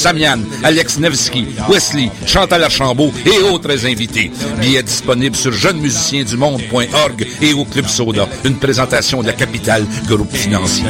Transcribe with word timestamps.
Samian, 0.00 0.40
Alex 0.64 0.98
Nevsky, 0.98 1.44
Wesley, 1.68 2.10
Chantal 2.24 2.64
Archambault 2.64 3.12
et 3.26 3.38
autres 3.52 3.84
invités. 3.84 4.30
Billets 4.58 4.82
disponibles 4.82 5.36
sur 5.36 5.52
jeunesmusiciensdumonde.org 5.52 7.26
et 7.42 7.52
au 7.52 7.66
Club 7.66 7.86
Soda. 7.86 8.26
Une 8.44 8.56
présentation 8.56 9.20
de 9.20 9.26
la 9.26 9.34
capitale 9.34 9.84
groupe 10.08 10.34
financier. 10.34 10.86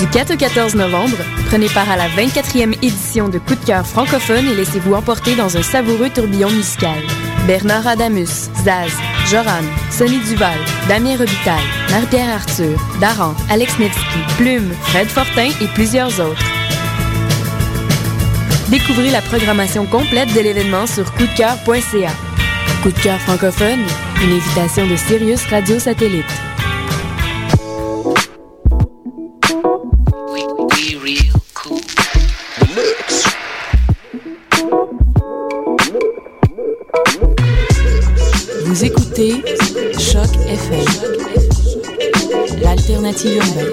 Du 0.00 0.08
4 0.08 0.34
au 0.34 0.36
14 0.36 0.74
novembre, 0.74 1.18
prenez 1.46 1.68
part 1.68 1.88
à 1.88 1.96
la 1.96 2.08
24e 2.08 2.74
édition 2.82 3.28
de 3.28 3.38
Coup 3.38 3.54
de 3.54 3.64
cœur 3.64 3.86
francophone 3.86 4.48
et 4.48 4.56
laissez-vous 4.56 4.94
emporter 4.94 5.36
dans 5.36 5.56
un 5.56 5.62
savoureux 5.62 6.10
tourbillon 6.10 6.50
musical. 6.50 6.98
Bernard 7.46 7.86
Adamus, 7.86 8.50
Zaz, 8.64 8.92
Joran, 9.28 9.64
Sonny 9.90 10.18
Duval, 10.20 10.58
Damien 10.88 11.16
Robitaille, 11.16 11.68
Marie-Pierre 11.90 12.34
Arthur, 12.34 12.78
Daran, 13.00 13.34
Alex 13.50 13.78
Nevsky, 13.78 14.18
Plume, 14.36 14.72
Fred 14.82 15.08
Fortin 15.08 15.50
et 15.60 15.66
plusieurs 15.74 16.20
autres. 16.20 16.44
Découvrez 18.70 19.10
la 19.10 19.20
programmation 19.22 19.86
complète 19.86 20.32
de 20.34 20.40
l'événement 20.40 20.86
sur 20.86 21.12
coupdecoeur.ca. 21.14 22.10
Coup 22.82 22.90
de 22.90 23.02
cœur 23.02 23.18
francophone, 23.20 23.80
une 24.22 24.32
invitation 24.32 24.86
de 24.86 24.96
Sirius 24.96 25.44
Radio 25.46 25.78
Satellite. 25.78 26.51
Écoutez 39.22 39.42
Choc 39.98 40.28
FM, 40.46 40.84
l'alternative 42.60 43.36
urbaine. 43.36 43.72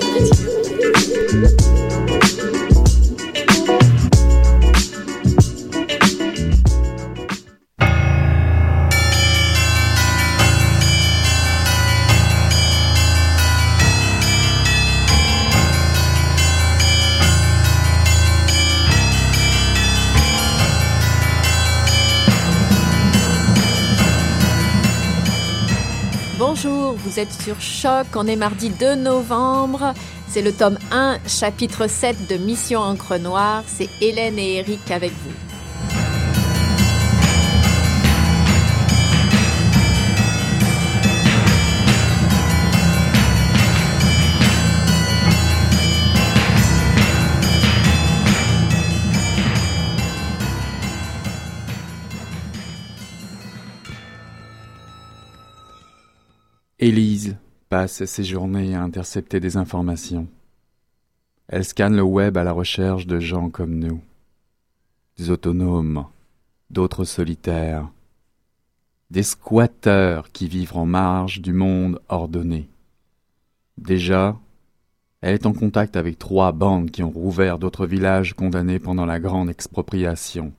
Êtes 27.19 27.33
sur 27.33 27.59
Choc, 27.59 28.07
on 28.15 28.27
est 28.27 28.37
mardi 28.37 28.69
2 28.69 28.95
novembre, 28.95 29.93
c'est 30.29 30.41
le 30.41 30.53
tome 30.53 30.77
1, 30.91 31.17
chapitre 31.27 31.87
7 31.87 32.29
de 32.29 32.37
Mission 32.37 32.79
Encre 32.79 33.19
Noire, 33.19 33.63
c'est 33.67 33.89
Hélène 33.99 34.39
et 34.39 34.57
Eric 34.57 34.89
avec 34.89 35.11
vous. 35.11 35.48
Passe 57.69 58.03
ses 58.05 58.23
journées 58.23 58.73
à 58.73 58.81
intercepter 58.81 59.39
des 59.39 59.55
informations. 59.55 60.27
Elle 61.47 61.63
scanne 61.63 61.95
le 61.95 62.01
web 62.01 62.35
à 62.35 62.43
la 62.43 62.51
recherche 62.51 63.05
de 63.05 63.19
gens 63.19 63.51
comme 63.51 63.75
nous, 63.75 64.01
des 65.17 65.29
autonomes, 65.29 66.05
d'autres 66.71 67.05
solitaires, 67.05 67.87
des 69.11 69.21
squatteurs 69.21 70.31
qui 70.31 70.47
vivent 70.47 70.77
en 70.77 70.87
marge 70.87 71.41
du 71.41 71.53
monde 71.53 72.01
ordonné. 72.09 72.67
Déjà, 73.77 74.35
elle 75.21 75.35
est 75.35 75.45
en 75.45 75.53
contact 75.53 75.95
avec 75.95 76.17
trois 76.17 76.51
bandes 76.51 76.89
qui 76.89 77.03
ont 77.03 77.11
rouvert 77.11 77.59
d'autres 77.59 77.85
villages 77.85 78.33
condamnés 78.33 78.79
pendant 78.79 79.05
la 79.05 79.19
grande 79.19 79.49
expropriation. 79.49 80.53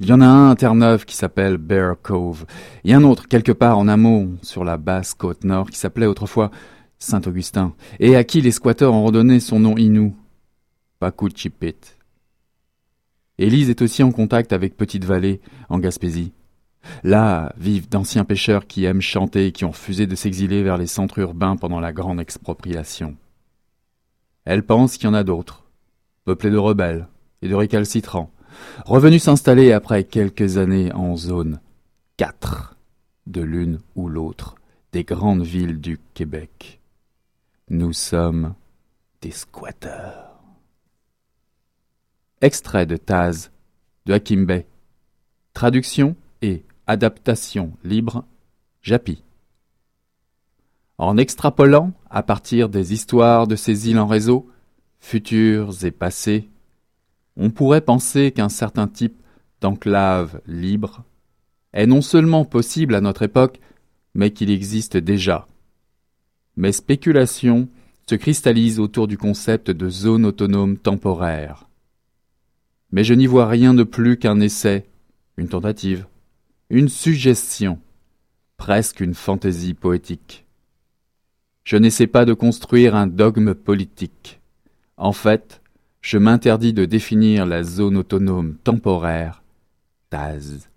Il 0.00 0.06
y 0.06 0.12
en 0.12 0.20
a 0.20 0.26
un 0.26 0.50
à 0.50 0.54
Terre-Neuve 0.54 1.04
qui 1.04 1.16
s'appelle 1.16 1.56
Bear 1.56 1.96
Cove, 2.00 2.46
et 2.84 2.94
un 2.94 3.04
autre 3.04 3.28
quelque 3.28 3.52
part 3.52 3.78
en 3.78 3.88
amont 3.88 4.36
sur 4.42 4.64
la 4.64 4.76
basse 4.76 5.14
côte 5.14 5.44
nord 5.44 5.70
qui 5.70 5.78
s'appelait 5.78 6.06
autrefois 6.06 6.50
Saint-Augustin, 6.98 7.74
et 8.00 8.16
à 8.16 8.24
qui 8.24 8.40
les 8.40 8.52
squatteurs 8.52 8.94
ont 8.94 9.04
redonné 9.04 9.40
son 9.40 9.60
nom 9.60 9.76
inou, 9.76 10.16
Pakuchipit. 10.98 11.76
Élise 13.38 13.68
est 13.68 13.82
aussi 13.82 14.02
en 14.02 14.12
contact 14.12 14.52
avec 14.52 14.76
Petite 14.76 15.04
Vallée, 15.04 15.40
en 15.68 15.78
Gaspésie. 15.78 16.32
Là 17.02 17.52
vivent 17.56 17.88
d'anciens 17.88 18.24
pêcheurs 18.24 18.66
qui 18.66 18.84
aiment 18.84 19.00
chanter 19.00 19.46
et 19.46 19.52
qui 19.52 19.64
ont 19.64 19.70
refusé 19.70 20.06
de 20.06 20.14
s'exiler 20.14 20.62
vers 20.62 20.76
les 20.76 20.86
centres 20.86 21.18
urbains 21.18 21.56
pendant 21.56 21.80
la 21.80 21.92
grande 21.92 22.20
expropriation. 22.20 23.16
Elle 24.44 24.64
pense 24.64 24.96
qu'il 24.96 25.06
y 25.06 25.10
en 25.10 25.14
a 25.14 25.24
d'autres, 25.24 25.64
peuplés 26.24 26.50
de 26.50 26.58
rebelles 26.58 27.08
et 27.42 27.48
de 27.48 27.54
récalcitrants, 27.54 28.30
revenus 28.84 29.22
s'installer 29.22 29.72
après 29.72 30.04
quelques 30.04 30.58
années 30.58 30.92
en 30.92 31.16
zone 31.16 31.60
4 32.16 32.76
de 33.26 33.40
l'une 33.40 33.80
ou 33.94 34.08
l'autre 34.08 34.56
des 34.92 35.04
grandes 35.04 35.42
villes 35.42 35.80
du 35.80 35.98
Québec. 36.14 36.80
Nous 37.68 37.92
sommes 37.92 38.54
des 39.20 39.30
squatteurs. 39.30 40.38
Extrait 42.40 42.86
de 42.86 42.96
Taz 42.96 43.50
de 44.06 44.12
Hakim 44.12 44.44
Bey. 44.44 44.66
Traduction 45.54 46.14
et 46.42 46.64
adaptation 46.86 47.72
libre 47.84 48.24
Japi. 48.82 49.22
En 50.98 51.16
extrapolant 51.16 51.92
à 52.10 52.22
partir 52.22 52.68
des 52.68 52.92
histoires 52.92 53.46
de 53.46 53.56
ces 53.56 53.88
îles 53.88 53.98
en 53.98 54.06
réseau, 54.06 54.48
futures 55.00 55.84
et 55.84 55.90
passées, 55.90 56.48
on 57.36 57.50
pourrait 57.50 57.80
penser 57.80 58.32
qu'un 58.32 58.48
certain 58.48 58.86
type 58.86 59.20
d'enclave 59.60 60.40
libre 60.46 61.04
est 61.72 61.86
non 61.86 62.02
seulement 62.02 62.44
possible 62.44 62.94
à 62.94 63.00
notre 63.00 63.22
époque, 63.22 63.60
mais 64.14 64.30
qu'il 64.30 64.50
existe 64.50 64.96
déjà. 64.96 65.48
Mes 66.56 66.72
spéculations 66.72 67.68
se 68.08 68.14
cristallisent 68.14 68.78
autour 68.78 69.08
du 69.08 69.18
concept 69.18 69.70
de 69.70 69.88
zone 69.88 70.26
autonome 70.26 70.76
temporaire. 70.78 71.68
Mais 72.92 73.02
je 73.02 73.14
n'y 73.14 73.26
vois 73.26 73.48
rien 73.48 73.74
de 73.74 73.82
plus 73.82 74.18
qu'un 74.18 74.40
essai, 74.40 74.86
une 75.36 75.48
tentative, 75.48 76.06
une 76.70 76.88
suggestion, 76.88 77.80
presque 78.56 79.00
une 79.00 79.14
fantaisie 79.14 79.74
poétique. 79.74 80.46
Je 81.64 81.76
n'essaie 81.76 82.06
pas 82.06 82.24
de 82.24 82.34
construire 82.34 82.94
un 82.94 83.06
dogme 83.06 83.54
politique. 83.54 84.40
En 84.96 85.12
fait, 85.12 85.60
je 86.04 86.18
m'interdis 86.18 86.74
de 86.74 86.84
définir 86.84 87.46
la 87.46 87.62
zone 87.62 87.96
autonome 87.96 88.56
temporaire, 88.62 89.42
TAZ. 90.10 90.68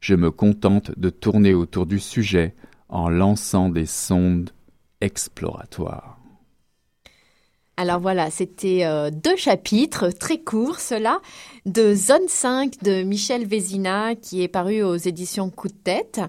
Je 0.00 0.14
me 0.14 0.30
contente 0.30 0.90
de 0.98 1.08
tourner 1.08 1.54
autour 1.54 1.86
du 1.86 1.98
sujet 1.98 2.54
en 2.90 3.08
lançant 3.08 3.70
des 3.70 3.86
sondes 3.86 4.50
exploratoires. 5.00 6.18
Alors 7.78 8.00
voilà, 8.00 8.30
c'était 8.30 8.84
euh, 8.84 9.10
deux 9.10 9.36
chapitres 9.36 10.10
très 10.10 10.38
courts, 10.38 10.78
cela, 10.78 11.20
de 11.64 11.94
Zone 11.94 12.28
5 12.28 12.82
de 12.82 13.02
Michel 13.02 13.46
Vézina, 13.46 14.14
qui 14.14 14.42
est 14.42 14.48
paru 14.48 14.82
aux 14.82 14.96
éditions 14.96 15.48
Coup 15.48 15.68
de 15.68 15.72
tête. 15.72 16.20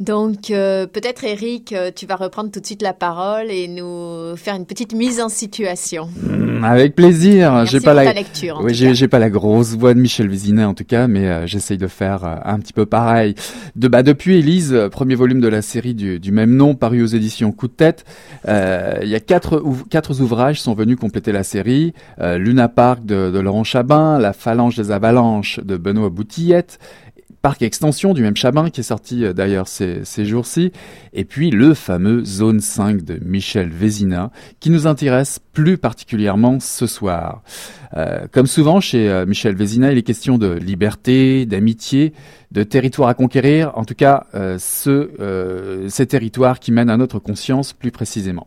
Donc 0.00 0.50
euh, 0.50 0.88
peut-être 0.88 1.22
Eric, 1.22 1.72
euh, 1.72 1.92
tu 1.94 2.04
vas 2.04 2.16
reprendre 2.16 2.50
tout 2.50 2.58
de 2.58 2.66
suite 2.66 2.82
la 2.82 2.92
parole 2.92 3.48
et 3.48 3.68
nous 3.68 4.34
faire 4.36 4.56
une 4.56 4.66
petite 4.66 4.92
mise 4.92 5.20
en 5.20 5.28
situation. 5.28 6.08
Mmh, 6.20 6.64
avec 6.64 6.96
plaisir. 6.96 7.64
J'ai 7.66 7.78
pas 7.78 7.94
la, 7.94 8.12
lecture. 8.12 8.60
oui, 8.60 8.74
j'ai 8.74 9.06
pas 9.08 9.20
la 9.20 9.30
grosse 9.30 9.76
voix 9.76 9.94
de 9.94 10.00
Michel 10.00 10.28
Vézinet 10.28 10.64
en 10.64 10.74
tout 10.74 10.82
cas, 10.84 11.06
mais 11.06 11.28
euh, 11.28 11.46
j'essaye 11.46 11.78
de 11.78 11.86
faire 11.86 12.24
euh, 12.24 12.34
un 12.44 12.58
petit 12.58 12.72
peu 12.72 12.86
pareil. 12.86 13.36
De 13.76 13.86
bah 13.86 14.02
depuis 14.02 14.38
Élise, 14.38 14.76
premier 14.90 15.14
volume 15.14 15.40
de 15.40 15.46
la 15.46 15.62
série 15.62 15.94
du, 15.94 16.18
du 16.18 16.32
même 16.32 16.56
nom, 16.56 16.74
paru 16.74 17.00
aux 17.00 17.06
éditions 17.06 17.52
Coup 17.52 17.68
de 17.68 17.74
tête. 17.74 18.04
Il 18.48 19.08
y 19.08 19.14
a 19.14 19.20
quatre 19.20 19.58
ouv- 19.60 19.86
quatre 19.88 20.20
ouvrages 20.20 20.60
sont 20.60 20.74
venus 20.74 20.96
compléter 20.96 21.30
la 21.30 21.44
série. 21.44 21.92
Luna 22.20 22.68
Park 22.68 23.04
de, 23.04 23.30
de 23.30 23.38
Laurent 23.38 23.64
Chabin, 23.64 24.18
La 24.18 24.32
Phalange 24.32 24.76
des 24.76 24.90
Avalanches 24.90 25.60
de 25.62 25.76
Benoît 25.76 26.10
Boutillette. 26.10 26.78
Parc 27.44 27.60
Extension 27.60 28.14
du 28.14 28.22
même 28.22 28.38
Chabin 28.38 28.70
qui 28.70 28.80
est 28.80 28.84
sorti 28.84 29.22
euh, 29.22 29.34
d'ailleurs 29.34 29.68
ces, 29.68 30.24
jours-ci, 30.24 30.72
et 31.12 31.26
puis 31.26 31.50
le 31.50 31.74
fameux 31.74 32.24
Zone 32.24 32.60
5 32.60 33.02
de 33.02 33.20
Michel 33.22 33.68
Vézina 33.68 34.30
qui 34.60 34.70
nous 34.70 34.86
intéresse 34.86 35.40
plus 35.52 35.76
particulièrement 35.76 36.58
ce 36.58 36.86
soir. 36.86 37.42
Euh, 37.98 38.26
comme 38.32 38.46
souvent 38.46 38.80
chez 38.80 39.10
euh, 39.10 39.26
Michel 39.26 39.56
Vézina, 39.56 39.92
il 39.92 39.98
est 39.98 40.02
question 40.02 40.38
de 40.38 40.54
liberté, 40.54 41.44
d'amitié, 41.44 42.14
de 42.50 42.62
territoire 42.62 43.10
à 43.10 43.14
conquérir, 43.14 43.72
en 43.76 43.84
tout 43.84 43.94
cas 43.94 44.24
ce, 44.58 45.84
ces 45.90 46.06
territoires 46.06 46.60
qui 46.60 46.72
mènent 46.72 46.88
à 46.88 46.96
notre 46.96 47.18
conscience 47.18 47.74
plus 47.74 47.90
précisément. 47.90 48.46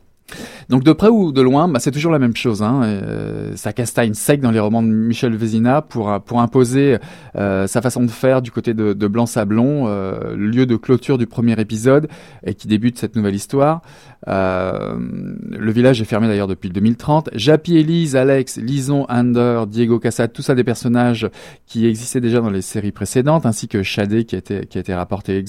Donc 0.70 0.84
de 0.84 0.92
près 0.92 1.08
ou 1.08 1.32
de 1.32 1.42
loin, 1.42 1.68
bah, 1.68 1.80
c'est 1.80 1.92
toujours 1.92 2.12
la 2.12 2.20
même 2.20 2.36
chose. 2.36 2.62
Hein. 2.62 2.82
Euh, 2.84 3.56
ça 3.56 3.74
castagne 3.74 4.14
sec 4.14 4.42
dans 4.42 4.52
les 4.52 4.60
romans 4.60 4.84
de 4.84 4.88
Michel 4.88 5.36
Vézina 5.36 5.82
pour 5.82 6.22
pour 6.22 6.42
imposer 6.42 6.98
euh, 7.36 7.68
sa 7.68 7.82
façon 7.82 8.04
de 8.04 8.10
faire 8.10 8.42
du 8.42 8.52
côté 8.52 8.74
de, 8.74 8.94
de 8.94 9.08
Blanc-Sablon, 9.08 9.86
euh, 9.88 10.36
lieu 10.36 10.66
de 10.66 10.76
clôture 10.76 11.18
du 11.18 11.28
premier 11.28 11.60
épisode 11.60 12.08
et 12.46 12.54
qui 12.56 12.68
débute 12.68 12.98
cette 12.98 13.16
nouvelle 13.16 13.36
histoire. 13.36 13.82
Euh, 14.28 14.98
le 14.98 15.72
village 15.72 16.02
est 16.02 16.06
fermé 16.06 16.28
d'ailleurs 16.28 16.48
depuis 16.48 16.70
2030. 16.70 17.30
Jappy, 17.34 17.78
Elise, 17.78 18.16
Alex, 18.16 18.58
Lison, 18.58 19.06
Ander, 19.10 19.64
Diego 19.68 20.00
Cassat, 20.00 20.30
tout 20.30 20.42
ça 20.42 20.56
des 20.56 20.64
personnages 20.64 21.30
qui 21.66 21.86
existaient 21.86 22.22
déjà 22.22 22.42
dans 22.42 22.50
les 22.50 22.62
séries 22.62 22.92
précédentes, 22.92 23.46
ainsi 23.46 23.68
que 23.68 23.84
Shadé 23.84 24.26
qui 24.26 24.36
a 24.36 24.40
été, 24.40 24.66
qui 24.66 24.78
a 24.78 24.82
été 24.82 24.94
rapporté 24.94 25.44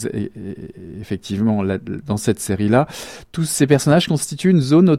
effectivement 1.01 1.65
dans 2.07 2.17
cette 2.17 2.41
série-là. 2.41 2.87
Tous 3.33 3.45
ces 3.45 3.67
personnages 3.67 4.09
constituent 4.09 4.51
une 4.51 4.61
zone 4.61 4.91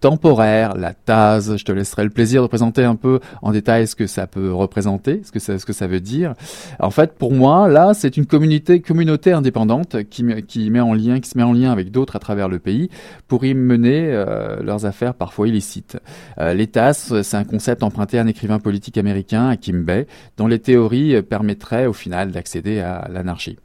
temporaire, 0.00 0.76
la 0.76 0.94
TAS. 0.94 1.56
Je 1.56 1.64
te 1.64 1.72
laisserai 1.72 2.04
le 2.04 2.10
plaisir 2.10 2.42
de 2.42 2.46
présenter 2.46 2.84
un 2.84 2.96
peu 2.96 3.20
en 3.42 3.52
détail 3.52 3.86
ce 3.86 3.94
que 3.94 4.06
ça 4.06 4.26
peut 4.26 4.52
représenter, 4.52 5.20
ce 5.24 5.32
que 5.32 5.38
ça, 5.38 5.58
ce 5.58 5.66
que 5.66 5.72
ça 5.72 5.86
veut 5.86 6.00
dire. 6.00 6.34
En 6.80 6.90
fait, 6.90 7.12
pour 7.12 7.32
moi, 7.32 7.68
là, 7.68 7.92
c'est 7.94 8.16
une 8.16 8.26
communauté, 8.26 8.80
communauté 8.80 9.32
indépendante 9.32 10.04
qui, 10.04 10.24
qui 10.46 10.70
met 10.70 10.80
en 10.80 10.94
lien, 10.94 11.20
qui 11.20 11.30
se 11.30 11.38
met 11.38 11.44
en 11.44 11.52
lien 11.52 11.72
avec 11.72 11.90
d'autres 11.90 12.16
à 12.16 12.18
travers 12.18 12.48
le 12.48 12.58
pays 12.58 12.90
pour 13.28 13.44
y 13.44 13.54
mener 13.54 14.08
euh, 14.10 14.62
leurs 14.62 14.86
affaires 14.86 15.14
parfois 15.14 15.48
illicites. 15.48 15.98
Euh, 16.38 16.66
TAS, 16.66 17.12
c'est 17.22 17.36
un 17.36 17.44
concept 17.44 17.82
emprunté 17.82 18.18
à 18.18 18.22
un 18.22 18.26
écrivain 18.26 18.58
politique 18.58 18.98
américain, 18.98 19.56
Kim 19.56 19.84
Bay, 19.84 20.06
dont 20.36 20.46
les 20.46 20.58
théories 20.58 21.22
permettraient 21.22 21.86
au 21.86 21.92
final 21.92 22.32
d'accéder 22.32 22.80
à 22.80 23.08
l'anarchie. 23.12 23.56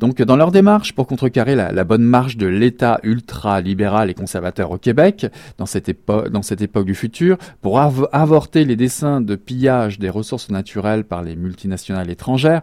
Donc, 0.00 0.22
dans 0.22 0.36
leur 0.36 0.50
démarche 0.50 0.94
pour 0.94 1.06
contrecarrer 1.06 1.54
la, 1.54 1.84
bonne 1.84 2.02
marche 2.02 2.38
de 2.38 2.46
l'État 2.46 3.00
ultra-libéral 3.02 4.08
et 4.08 4.14
conservateur 4.14 4.70
au 4.70 4.78
Québec, 4.78 5.26
dans 5.58 5.66
cette, 5.66 5.90
époque 5.90 6.86
du 6.86 6.94
futur, 6.94 7.36
pour 7.60 7.78
avorter 7.78 8.64
les 8.64 8.76
dessins 8.76 9.20
de 9.20 9.36
pillage 9.36 9.98
des 9.98 10.08
ressources 10.08 10.48
naturelles 10.48 11.04
par 11.04 11.22
les 11.22 11.36
multinationales 11.36 12.08
étrangères, 12.08 12.62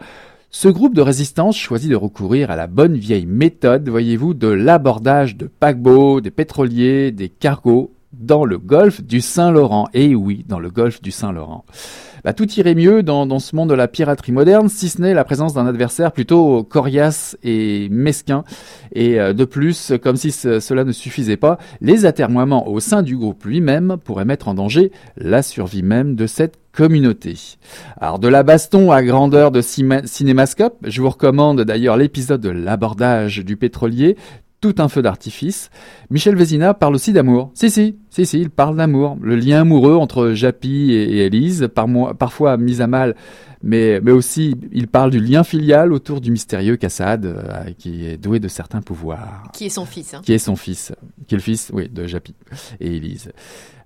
ce 0.50 0.68
groupe 0.68 0.96
de 0.96 1.02
résistance 1.02 1.56
choisit 1.56 1.92
de 1.92 1.96
recourir 1.96 2.50
à 2.50 2.56
la 2.56 2.66
bonne 2.66 2.98
vieille 2.98 3.28
méthode, 3.28 3.88
voyez-vous, 3.88 4.34
de 4.34 4.48
l'abordage 4.48 5.38
de 5.38 5.46
paquebots, 5.46 6.22
des 6.22 6.32
pétroliers, 6.32 7.12
des 7.12 7.30
cargos 7.30 7.92
dans 8.20 8.46
le 8.46 8.58
golfe 8.58 9.02
du 9.02 9.22
Saint-Laurent. 9.22 9.88
Et 9.94 10.16
oui, 10.16 10.46
dans 10.48 10.60
le 10.60 10.70
golfe 10.70 11.02
du 11.02 11.12
Saint-Laurent. 11.12 11.66
Bah, 12.24 12.34
tout 12.34 12.52
irait 12.54 12.76
mieux 12.76 13.04
dans, 13.04 13.40
ce 13.40 13.56
monde 13.56 13.70
de 13.70 13.74
la 13.74 13.88
piraterie 13.88 14.32
moderne, 14.32 14.70
si 14.70 14.90
ce 14.90 15.02
n'est 15.02 15.14
la 15.14 15.24
présence 15.24 15.54
d'un 15.54 15.66
adversaire 15.66 16.12
plutôt 16.12 16.64
coriace 16.64 17.38
et 17.44 17.88
mesquin. 17.90 18.44
Et 18.92 19.20
euh, 19.20 19.34
de 19.34 19.46
plus, 19.46 19.94
comme 20.02 20.18
si 20.18 20.32
cela 20.32 20.84
ne 20.84 20.92
suffisait 20.92 21.38
pas, 21.38 21.58
les 21.80 22.06
atermoiements 22.06 22.68
au 22.68 22.80
sein 22.80 23.02
du 23.02 23.16
groupe 23.16 23.46
lui-même 23.46 23.98
pourraient 24.04 24.26
mettre 24.26 24.48
en 24.48 24.56
danger 24.56 24.92
la 25.16 25.42
survie 25.42 25.84
même 25.84 26.16
de 26.16 26.28
cette 26.28 26.60
communauté. 26.74 27.58
Alors 28.00 28.20
de 28.20 28.28
la 28.28 28.44
baston 28.44 28.92
à 28.92 29.02
grandeur 29.04 29.50
de 29.50 29.62
cinémascope, 29.62 30.76
je 30.84 31.02
vous 31.02 31.10
recommande 31.10 31.62
d'ailleurs 31.62 31.98
l'épisode 31.98 32.42
de 32.42 32.50
l'abordage 32.50 33.38
du 33.38 33.58
pétrolier, 33.58 34.16
tout 34.62 34.76
un 34.80 34.88
feu 34.88 35.02
d'artifice. 35.02 35.70
Michel 36.10 36.36
Vézina 36.36 36.74
parle 36.74 36.96
aussi 36.96 37.14
d'amour. 37.14 37.52
Si, 37.54 37.70
si, 37.70 37.98
si, 38.10 38.26
si, 38.26 38.42
il 38.42 38.50
parle 38.50 38.76
d'amour. 38.76 39.18
Le 39.22 39.36
lien 39.36 39.62
amoureux 39.62 39.96
entre 39.96 40.32
Japy 40.32 40.92
et, 40.92 41.26
Élise, 41.26 41.70
par 41.74 41.88
parfois 42.18 42.58
mis 42.58 42.82
à 42.82 42.88
mal, 42.88 43.16
mais, 43.64 44.00
mais 44.02 44.12
aussi 44.12 44.56
il 44.72 44.88
parle 44.88 45.12
du 45.12 45.20
lien 45.20 45.44
filial 45.44 45.94
autour 45.94 46.22
du 46.22 46.32
mystérieux 46.32 46.78
Cassad, 46.78 47.26
euh, 47.26 47.72
qui 47.78 48.06
est 48.06 48.18
doué 48.18 48.40
de 48.40 48.48
certains 48.48 48.82
pouvoirs. 48.82 49.50
Qui 49.54 49.66
est 49.66 49.70
son 49.70 49.86
fils. 49.86 50.14
Hein. 50.14 50.22
Qui 50.24 50.34
est 50.34 50.40
son 50.40 50.56
fils. 50.56 50.94
Qui 51.28 51.36
est 51.36 51.38
le 51.38 51.44
fils, 51.44 51.72
oui, 51.74 51.90
de 51.90 52.08
Japy 52.08 52.36
et 52.80 52.96
Élise. 52.96 53.32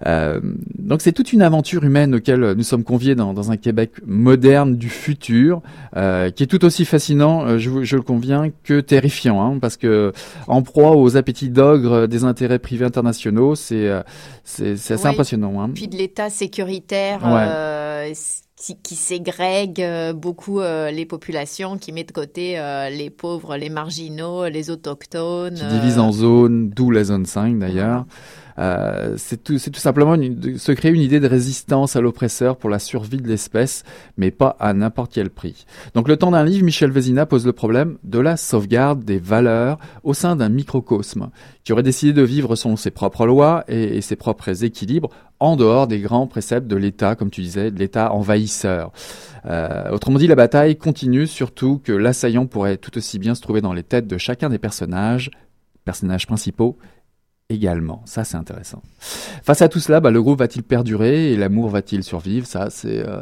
Euh, 0.07 0.39
donc 0.77 1.01
c'est 1.01 1.11
toute 1.11 1.31
une 1.31 1.41
aventure 1.41 1.83
humaine 1.83 2.15
auquel 2.15 2.53
nous 2.53 2.63
sommes 2.63 2.83
conviés 2.83 3.15
dans, 3.15 3.33
dans 3.33 3.51
un 3.51 3.57
Québec 3.57 3.91
moderne 4.05 4.75
du 4.75 4.89
futur, 4.89 5.61
euh, 5.95 6.31
qui 6.31 6.43
est 6.43 6.47
tout 6.47 6.65
aussi 6.65 6.85
fascinant, 6.85 7.45
euh, 7.45 7.57
je, 7.57 7.83
je 7.83 7.95
le 7.95 8.01
conviens, 8.01 8.51
que 8.63 8.79
terrifiant, 8.79 9.41
hein, 9.41 9.59
parce 9.59 9.77
que 9.77 10.11
en 10.47 10.61
proie 10.63 10.95
aux 10.95 11.17
appétits 11.17 11.49
d'ogre 11.49 12.07
des 12.07 12.23
intérêts 12.23 12.59
privés 12.59 12.85
internationaux, 12.85 13.55
c'est 13.55 13.89
c'est 14.43 14.73
assez 14.91 15.05
impressionnant. 15.05 15.61
Hein. 15.61 15.69
Puis 15.73 15.87
de 15.87 15.95
l'État 15.95 16.29
sécuritaire. 16.29 17.19
Qui, 17.21 18.50
qui, 18.61 18.95
ségrègue 18.95 19.83
beaucoup 20.13 20.59
les 20.61 21.05
populations, 21.05 21.77
qui 21.77 21.91
met 21.91 22.03
de 22.03 22.11
côté 22.11 22.61
les 22.91 23.09
pauvres, 23.09 23.57
les 23.57 23.69
marginaux, 23.69 24.47
les 24.47 24.69
autochtones. 24.69 25.55
Qui 25.55 25.67
divise 25.67 25.99
en 25.99 26.11
zones, 26.11 26.69
d'où 26.69 26.91
la 26.91 27.03
zone 27.03 27.25
5 27.25 27.59
d'ailleurs. 27.59 28.05
Euh, 28.59 29.15
c'est 29.17 29.43
tout, 29.43 29.57
tout, 29.57 29.79
simplement 29.79 30.17
de 30.17 30.57
se 30.57 30.71
créer 30.71 30.91
une 30.91 31.01
idée 31.01 31.19
de 31.19 31.27
résistance 31.27 31.95
à 31.95 32.01
l'oppresseur 32.01 32.57
pour 32.57 32.69
la 32.69 32.79
survie 32.79 33.17
de 33.17 33.27
l'espèce, 33.27 33.83
mais 34.17 34.31
pas 34.31 34.55
à 34.59 34.73
n'importe 34.73 35.13
quel 35.13 35.29
prix. 35.29 35.65
Donc 35.95 36.07
le 36.07 36.17
temps 36.17 36.31
d'un 36.31 36.43
livre, 36.43 36.63
Michel 36.63 36.91
Vézina 36.91 37.25
pose 37.25 37.45
le 37.45 37.53
problème 37.53 37.97
de 38.03 38.19
la 38.19 38.37
sauvegarde 38.37 39.03
des 39.03 39.19
valeurs 39.19 39.79
au 40.03 40.13
sein 40.13 40.35
d'un 40.35 40.49
microcosme 40.49 41.29
qui 41.63 41.73
aurait 41.73 41.83
décidé 41.83 42.13
de 42.13 42.21
vivre 42.21 42.55
selon 42.55 42.75
ses 42.75 42.91
propres 42.91 43.25
lois 43.25 43.63
et, 43.67 44.01
ses 44.01 44.15
propres 44.15 44.63
équilibres 44.63 45.09
en 45.39 45.55
dehors 45.55 45.87
des 45.87 45.99
grands 45.99 46.27
préceptes 46.27 46.67
de 46.67 46.75
l'État, 46.75 47.15
comme 47.15 47.31
tu 47.31 47.41
disais, 47.41 47.71
de 47.71 47.79
l'État 47.79 48.11
Euh, 48.65 49.89
autrement 49.91 50.19
dit, 50.19 50.27
la 50.27 50.35
bataille 50.35 50.77
continue, 50.77 51.27
surtout 51.27 51.81
que 51.83 51.91
l'assaillant 51.91 52.45
pourrait 52.45 52.77
tout 52.77 52.97
aussi 52.97 53.19
bien 53.19 53.35
se 53.35 53.41
trouver 53.41 53.61
dans 53.61 53.73
les 53.73 53.83
têtes 53.83 54.07
de 54.07 54.17
chacun 54.17 54.49
des 54.49 54.59
personnages 54.59 55.31
principaux 56.27 56.77
également. 57.51 58.01
Ça, 58.05 58.23
c'est 58.23 58.37
intéressant. 58.37 58.81
Face 59.43 59.61
à 59.61 59.69
tout 59.69 59.79
cela, 59.79 59.99
bah, 59.99 60.11
le 60.11 60.21
groupe 60.21 60.39
va-t-il 60.39 60.63
perdurer 60.63 61.31
et 61.31 61.37
l'amour 61.37 61.69
va-t-il 61.69 62.03
survivre? 62.03 62.45
Ça, 62.45 62.69
c'est 62.69 63.05
euh, 63.07 63.21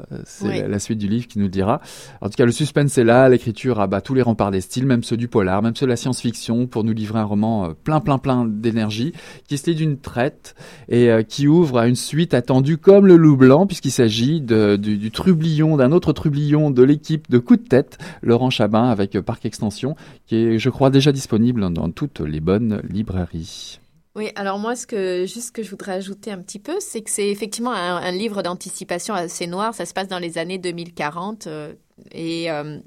la 0.67 0.79
suite 0.79 0.99
du 0.99 1.07
livre 1.07 1.27
qui 1.27 1.39
nous 1.39 1.45
le 1.45 1.51
dira. 1.51 1.81
En 2.21 2.29
tout 2.29 2.35
cas, 2.35 2.45
le 2.45 2.51
suspense 2.51 2.97
est 2.97 3.03
là, 3.03 3.29
l'écriture 3.29 3.79
abat 3.79 4.01
tous 4.01 4.13
les 4.13 4.21
remparts 4.21 4.51
des 4.51 4.61
styles, 4.61 4.85
même 4.85 5.03
ceux 5.03 5.17
du 5.17 5.27
polar, 5.27 5.61
même 5.61 5.75
ceux 5.75 5.85
de 5.85 5.89
la 5.91 5.95
science-fiction, 5.95 6.67
pour 6.67 6.83
nous 6.83 6.93
livrer 6.93 7.19
un 7.19 7.23
roman 7.23 7.65
euh, 7.65 7.73
plein, 7.83 7.99
plein, 7.99 8.17
plein 8.17 8.45
d'énergie, 8.45 9.13
qui 9.47 9.57
se 9.57 9.69
lit 9.69 9.75
d'une 9.75 9.97
traite 9.97 10.55
et 10.87 11.09
euh, 11.09 11.23
qui 11.23 11.47
ouvre 11.47 11.79
à 11.79 11.87
une 11.87 11.95
suite 11.95 12.33
attendue 12.33 12.77
comme 12.77 13.07
le 13.07 13.15
loup 13.15 13.37
blanc, 13.37 13.67
puisqu'il 13.67 13.91
s'agit 13.91 14.41
du, 14.41 14.77
du 14.77 15.11
trublion, 15.11 15.77
d'un 15.77 15.91
autre 15.91 16.13
trublion 16.13 16.71
de 16.71 16.83
l'équipe 16.83 17.29
de 17.29 17.39
coup 17.39 17.55
de 17.55 17.61
tête, 17.61 17.97
Laurent 18.21 18.49
Chabin, 18.49 18.89
avec 18.89 19.19
Parc 19.21 19.45
Extension, 19.45 19.95
qui 20.27 20.35
est, 20.35 20.59
je 20.59 20.69
crois, 20.69 20.89
déjà 20.89 21.11
disponible 21.11 21.71
dans 21.73 21.89
toutes 21.89 22.19
les 22.19 22.39
bonnes 22.39 22.81
librairies. 22.89 23.79
Oui, 24.15 24.31
alors 24.35 24.57
moi, 24.57 24.75
ce 24.75 24.87
que, 24.87 25.25
juste 25.25 25.55
ce 25.55 25.63
je 25.63 25.69
voudrais 25.69 25.93
ajouter 25.93 26.31
un 26.31 26.41
petit 26.41 26.59
peu, 26.59 26.79
c'est 26.79 27.01
que 27.01 27.11
c'est 27.11 27.29
effectivement 27.29 27.71
un, 27.71 28.11
livre 28.11 28.41
d'anticipation 28.41 29.13
assez 29.13 29.45
noir. 29.47 29.73
Ça 29.73 29.85
se 29.85 29.93
passe 29.93 30.07
dans 30.07 30.19
les 30.19 30.37
années 30.37 30.57
2040 30.57 31.47
euh, 31.47 31.75
et 32.11 32.51
euh, 32.51 32.79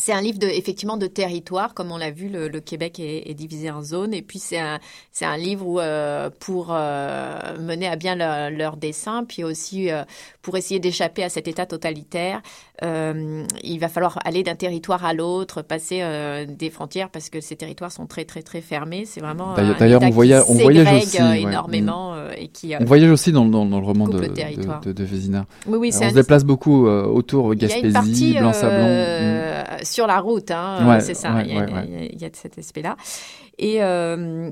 c'est 0.00 0.12
un 0.12 0.22
livre 0.22 0.38
de, 0.38 0.46
effectivement 0.46 0.96
de 0.96 1.06
territoire, 1.06 1.74
comme 1.74 1.92
on 1.92 1.98
l'a 1.98 2.10
vu, 2.10 2.30
le, 2.30 2.48
Québec 2.60 2.98
est, 2.98 3.34
divisé 3.34 3.70
en 3.70 3.82
zones. 3.82 4.14
Et 4.14 4.22
puis 4.22 4.38
c'est 4.38 4.58
un, 4.58 4.78
c'est 5.12 5.26
un 5.26 5.36
livre 5.36 5.66
où, 5.66 5.78
euh, 5.78 6.30
pour 6.40 6.68
euh, 6.70 7.38
mener 7.60 7.86
à 7.86 7.96
bien 7.96 8.16
leur, 8.16 8.50
leur 8.50 8.76
dessin, 8.76 9.24
puis 9.24 9.44
aussi 9.44 9.90
euh, 9.90 10.02
pour 10.40 10.56
essayer 10.56 10.80
d'échapper 10.80 11.22
à 11.22 11.28
cet 11.28 11.48
état 11.48 11.66
totalitaire, 11.66 12.40
il 12.82 13.78
va 13.78 13.88
falloir 13.88 14.18
aller 14.24 14.42
d'un 14.42 14.54
territoire 14.54 15.04
à 15.04 15.12
l'autre, 15.12 15.60
passer 15.60 16.02
des 16.48 16.70
frontières, 16.70 17.10
parce 17.10 17.28
que 17.28 17.42
ces 17.42 17.54
territoires 17.54 17.92
sont 17.92 18.06
très 18.06 18.24
très 18.24 18.40
très 18.40 18.62
fermés. 18.62 19.04
C'est 19.04 19.20
vraiment 19.20 19.54
d'ailleurs 19.78 20.00
on 20.02 20.08
voyage, 20.08 20.44
on 20.48 20.54
voyage 20.54 21.02
aussi 21.02 21.18
énormément 21.18 22.14
et 22.38 22.48
qui 22.48 22.72
on 22.80 22.84
voyage 22.86 23.10
aussi 23.10 23.32
dans, 23.32 23.44
dans, 23.44 23.66
le 23.66 23.84
roman 23.84 24.08
de, 24.08 24.20
de, 24.20 24.92
de, 24.92 25.04
Vézina. 25.04 25.44
Oui, 25.66 25.76
oui, 25.76 25.90
on 25.94 26.08
se 26.08 26.14
déplace 26.14 26.44
beaucoup 26.44 26.86
autour 26.86 27.54
Gaspésie, 27.54 28.38
Blanc-Sablon 28.38 29.50
sur 29.90 30.06
la 30.06 30.20
route, 30.20 30.50
hein, 30.50 30.98
c'est 31.00 31.14
ça. 31.14 31.42
il, 31.42 31.52
y 31.52 32.24
a, 32.24 32.30
cet 32.32 32.58
aspect-là. 32.58 32.96
Et 33.60 33.82
euh, 33.82 34.50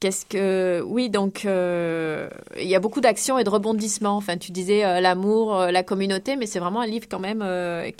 qu'est-ce 0.00 0.24
que, 0.24 0.82
oui, 0.86 1.10
donc 1.10 1.44
euh, 1.44 2.28
il 2.58 2.66
y 2.66 2.74
a 2.74 2.80
beaucoup 2.80 3.02
d'actions 3.02 3.38
et 3.38 3.44
de 3.44 3.50
rebondissements. 3.50 4.16
Enfin, 4.16 4.38
tu 4.38 4.50
disais 4.50 4.84
euh, 4.84 5.00
l'amour, 5.00 5.58
la 5.58 5.82
communauté, 5.82 6.36
mais 6.36 6.46
c'est 6.46 6.58
vraiment 6.58 6.80
un 6.80 6.86
livre 6.86 7.06
quand 7.08 7.20
même, 7.20 7.44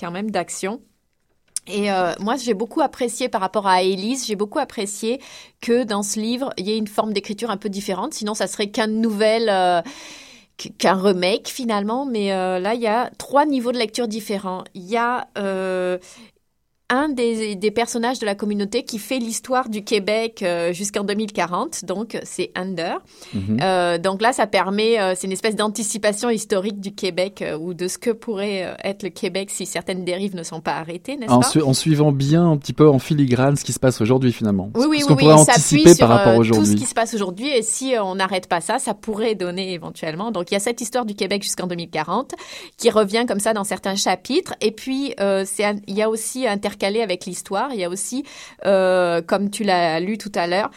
quand 0.00 0.10
même 0.10 0.30
d'action. 0.30 0.80
Et 1.68 1.88
moi, 2.20 2.36
j'ai 2.36 2.54
beaucoup 2.54 2.80
apprécié 2.80 3.28
par 3.28 3.40
rapport 3.40 3.66
à 3.66 3.82
Élise, 3.82 4.24
j'ai 4.24 4.36
beaucoup 4.36 4.60
apprécié 4.60 5.20
que 5.60 5.82
dans 5.82 6.04
ce 6.04 6.20
livre, 6.20 6.52
il 6.56 6.68
y 6.68 6.72
ait 6.72 6.78
une 6.78 6.86
forme 6.86 7.12
d'écriture 7.12 7.50
un 7.50 7.56
peu 7.56 7.68
différente. 7.68 8.14
Sinon, 8.14 8.34
ça 8.34 8.46
serait 8.46 8.68
qu'un 8.68 8.86
nouvel 8.86 9.82
qu'un 10.78 10.94
remake 10.94 11.48
finalement, 11.48 12.06
mais 12.06 12.28
là 12.28 12.74
il 12.74 12.80
y 12.80 12.86
a 12.86 13.10
trois 13.18 13.46
niveaux 13.46 13.72
de 13.72 13.78
lecture 13.78 14.06
différents. 14.06 14.62
Il 14.74 14.84
y 14.84 14.96
a 14.96 15.26
un 16.88 17.08
des, 17.08 17.56
des, 17.56 17.70
personnages 17.72 18.20
de 18.20 18.26
la 18.26 18.36
communauté 18.36 18.84
qui 18.84 18.98
fait 18.98 19.18
l'histoire 19.18 19.68
du 19.68 19.82
Québec 19.82 20.42
euh, 20.42 20.72
jusqu'en 20.72 21.02
2040. 21.02 21.84
Donc, 21.84 22.16
c'est 22.22 22.52
Under. 22.54 22.98
Mhm. 23.34 23.58
euh, 23.60 23.98
donc 23.98 24.22
là, 24.22 24.32
ça 24.32 24.46
permet, 24.46 25.00
euh, 25.00 25.14
c'est 25.16 25.26
une 25.26 25.32
espèce 25.32 25.56
d'anticipation 25.56 26.30
historique 26.30 26.78
du 26.78 26.92
Québec 26.94 27.42
euh, 27.42 27.58
ou 27.58 27.74
de 27.74 27.88
ce 27.88 27.98
que 27.98 28.10
pourrait 28.10 28.76
être 28.84 29.02
le 29.02 29.08
Québec 29.08 29.50
si 29.50 29.66
certaines 29.66 30.04
dérives 30.04 30.36
ne 30.36 30.44
sont 30.44 30.60
pas 30.60 30.74
arrêtées, 30.74 31.16
n'est-ce 31.16 31.58
pas? 31.58 31.64
En 31.64 31.72
suivant 31.72 32.12
bien 32.12 32.48
un 32.48 32.56
petit 32.56 32.72
peu 32.72 32.88
en 32.88 33.00
filigrane 33.00 33.56
ce 33.56 33.64
qui 33.64 33.72
se 33.72 33.80
passe 33.80 34.00
aujourd'hui, 34.00 34.32
finalement. 34.32 34.70
Oui, 34.76 34.86
oui, 34.88 35.00
ce 35.00 35.12
oui. 35.12 35.16
pourrait 35.16 35.32
anticiper 35.32 35.94
par 35.96 36.08
rapport 36.08 36.36
aujourd'hui. 36.36 36.74
Tout 36.74 36.78
ce 36.78 36.84
qui 36.84 36.88
se 36.88 36.94
passe 36.94 37.14
aujourd'hui 37.14 37.48
et 37.48 37.62
si 37.62 37.94
on 38.00 38.14
n'arrête 38.14 38.46
pas 38.46 38.60
ça, 38.60 38.78
ça 38.78 38.94
pourrait 38.94 39.34
donner 39.34 39.72
éventuellement. 39.72 40.30
Donc, 40.30 40.52
il 40.52 40.54
y 40.54 40.56
a 40.56 40.60
cette 40.60 40.80
histoire 40.80 41.04
du 41.04 41.14
Québec 41.14 41.42
jusqu'en 41.42 41.66
2040 41.66 42.34
qui 42.76 42.90
revient 42.90 43.24
comme 43.26 43.40
ça 43.40 43.52
dans 43.52 43.64
certains 43.64 43.96
chapitres. 43.96 44.54
Et 44.60 44.70
puis, 44.70 45.14
il 45.18 45.94
y 45.94 46.02
a 46.02 46.08
aussi 46.08 46.46
un 46.46 46.58
calé 46.76 47.02
avec 47.02 47.26
l'histoire. 47.26 47.72
Il 47.72 47.80
y 47.80 47.84
a 47.84 47.88
aussi, 47.88 48.24
euh, 48.64 49.22
comme 49.22 49.50
tu 49.50 49.64
l'as 49.64 50.00
lu 50.00 50.18
tout 50.18 50.32
à 50.34 50.46
l'heure, 50.46 50.70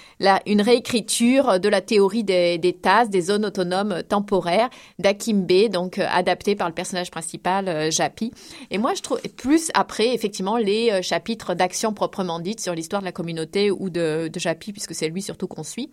une 0.46 0.62
réécriture 0.62 1.60
de 1.60 1.70
la 1.70 1.82
théorie 1.82 2.24
des, 2.24 2.78
TAS, 2.82 3.06
des 3.06 3.22
zones 3.22 3.46
autonomes 3.46 4.04
temporaires, 4.08 4.70
d'Akimbe, 5.00 5.70
donc 5.72 6.00
euh, 6.00 6.06
adapté 6.10 6.56
par 6.56 6.68
le 6.68 6.74
personnage 6.74 7.12
principal, 7.12 7.68
euh, 7.68 7.92
Japi. 7.92 8.32
Et 8.72 8.78
moi, 8.78 8.94
je 8.96 9.02
trouve, 9.02 9.20
plus 9.38 9.70
après, 9.74 10.14
effectivement, 10.14 10.58
les 10.58 11.02
chapitres 11.02 11.54
d'action 11.54 11.94
proprement 11.94 12.40
dite 12.40 12.60
sur 12.60 12.74
l'histoire 12.74 13.02
de 13.02 13.06
la 13.06 13.12
communauté 13.12 13.72
ou 13.72 13.90
de 13.90 14.30
Japi, 14.36 14.72
puisque 14.72 14.96
c'est 14.96 15.10
lui 15.10 15.22
surtout 15.22 15.48
qu'on 15.48 15.64
suit. 15.64 15.90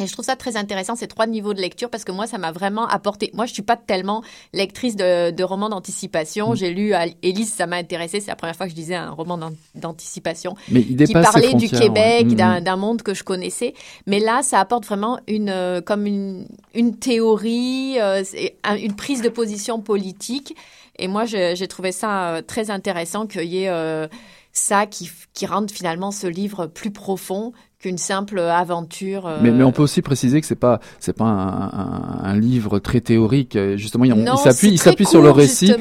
Et 0.00 0.06
je 0.06 0.12
trouve 0.12 0.24
ça 0.24 0.36
très 0.36 0.56
intéressant, 0.56 0.94
ces 0.94 1.08
trois 1.08 1.26
niveaux 1.26 1.54
de 1.54 1.60
lecture, 1.60 1.90
parce 1.90 2.04
que 2.04 2.12
moi, 2.12 2.28
ça 2.28 2.38
m'a 2.38 2.52
vraiment 2.52 2.86
apporté. 2.86 3.32
Moi, 3.34 3.46
je 3.46 3.52
suis 3.52 3.62
pas 3.62 3.76
tellement 3.76 4.22
lectrice 4.52 4.94
de, 4.94 5.32
de 5.32 5.42
romans 5.42 5.68
d'anticipation. 5.68 6.52
Mm. 6.52 6.56
J'ai 6.56 6.70
lu 6.70 6.92
Élise, 7.22 7.52
ça 7.52 7.66
m'a 7.66 7.76
intéressé. 7.76 8.20
C'est 8.20 8.30
la 8.30 8.36
première 8.36 8.54
fois 8.54 8.66
que 8.66 8.72
je 8.72 8.76
lisais 8.76 8.94
un 8.94 9.10
roman 9.10 9.38
d'anticipation 9.74 10.54
qui 10.68 11.12
parlait 11.12 11.54
du 11.54 11.68
Québec, 11.68 12.26
mm, 12.26 12.34
mm. 12.34 12.60
d'un 12.60 12.76
monde 12.76 13.02
que 13.02 13.12
je 13.12 13.24
connaissais. 13.24 13.74
Mais 14.06 14.20
là, 14.20 14.42
ça 14.42 14.60
apporte 14.60 14.86
vraiment 14.86 15.18
une, 15.26 15.50
euh, 15.50 15.80
comme 15.80 16.06
une, 16.06 16.46
une 16.74 16.96
théorie, 16.96 18.00
euh, 18.00 18.22
une 18.80 18.94
prise 18.94 19.20
de 19.20 19.28
position 19.28 19.80
politique. 19.80 20.54
Et 21.00 21.08
moi, 21.08 21.24
j'ai 21.24 21.68
trouvé 21.68 21.90
ça 21.90 22.34
euh, 22.34 22.42
très 22.42 22.70
intéressant 22.70 23.26
qu'il 23.26 23.52
y 23.52 23.64
ait 23.64 24.08
ça 24.52 24.86
qui, 24.86 25.10
qui 25.34 25.46
rende 25.46 25.70
finalement 25.70 26.10
ce 26.10 26.26
livre 26.26 26.66
plus 26.66 26.90
profond 26.90 27.52
qu'une 27.80 27.98
simple 27.98 28.40
aventure. 28.40 29.28
Euh, 29.28 29.38
mais, 29.40 29.52
mais, 29.52 29.62
on 29.62 29.70
peut 29.70 29.82
aussi 29.82 30.02
préciser 30.02 30.40
que 30.40 30.46
c'est 30.48 30.56
pas 30.56 30.80
c'est 30.98 31.12
pas 31.12 31.26
un, 31.26 32.24
un, 32.24 32.36
livre 32.36 32.80
très 32.80 33.00
théorique. 33.00 33.56
Justement, 33.76 34.04
il, 34.04 34.12
s'appuie 34.36 34.70
il 34.70 34.78
s'appuie 34.78 35.06
sur 35.06 35.22
le 35.22 35.30
récit, 35.30 35.72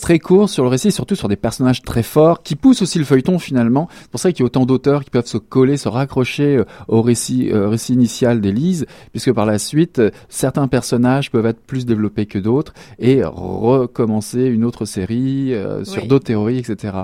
très 0.00 0.18
court 0.18 0.48
sur 0.48 0.62
le 0.62 0.70
récit, 0.70 0.88
et 0.88 0.92
surtout 0.92 1.14
sur 1.14 1.28
des 1.28 1.36
personnages 1.36 1.82
très 1.82 2.02
forts 2.02 2.42
qui 2.42 2.56
poussent 2.56 2.80
aussi 2.80 2.98
le 2.98 3.04
feuilleton 3.04 3.38
finalement. 3.38 3.88
C'est 4.00 4.10
pour 4.10 4.20
ça 4.20 4.32
qu'il 4.32 4.40
y 4.40 4.42
a 4.44 4.46
autant 4.46 4.64
d'auteurs 4.64 5.04
qui 5.04 5.10
peuvent 5.10 5.26
se 5.26 5.36
coller, 5.36 5.76
se 5.76 5.88
raccrocher 5.88 6.56
euh, 6.56 6.64
au 6.88 7.02
récit 7.02 7.50
euh, 7.52 7.68
récit 7.68 7.92
initial 7.92 8.40
d'Élise, 8.40 8.86
puisque 9.10 9.32
par 9.32 9.44
la 9.44 9.58
suite 9.58 10.00
certains 10.30 10.68
personnages 10.68 11.30
peuvent 11.30 11.44
être 11.44 11.60
plus 11.60 11.84
développés 11.84 12.24
que 12.24 12.38
d'autres 12.38 12.72
et 12.98 13.22
recommencer 13.22 14.44
une 14.44 14.64
autre 14.64 14.86
série 14.86 15.52
sur 15.82 16.06
d'autres 16.06 16.24
théories, 16.24 16.58
etc. 16.58 16.94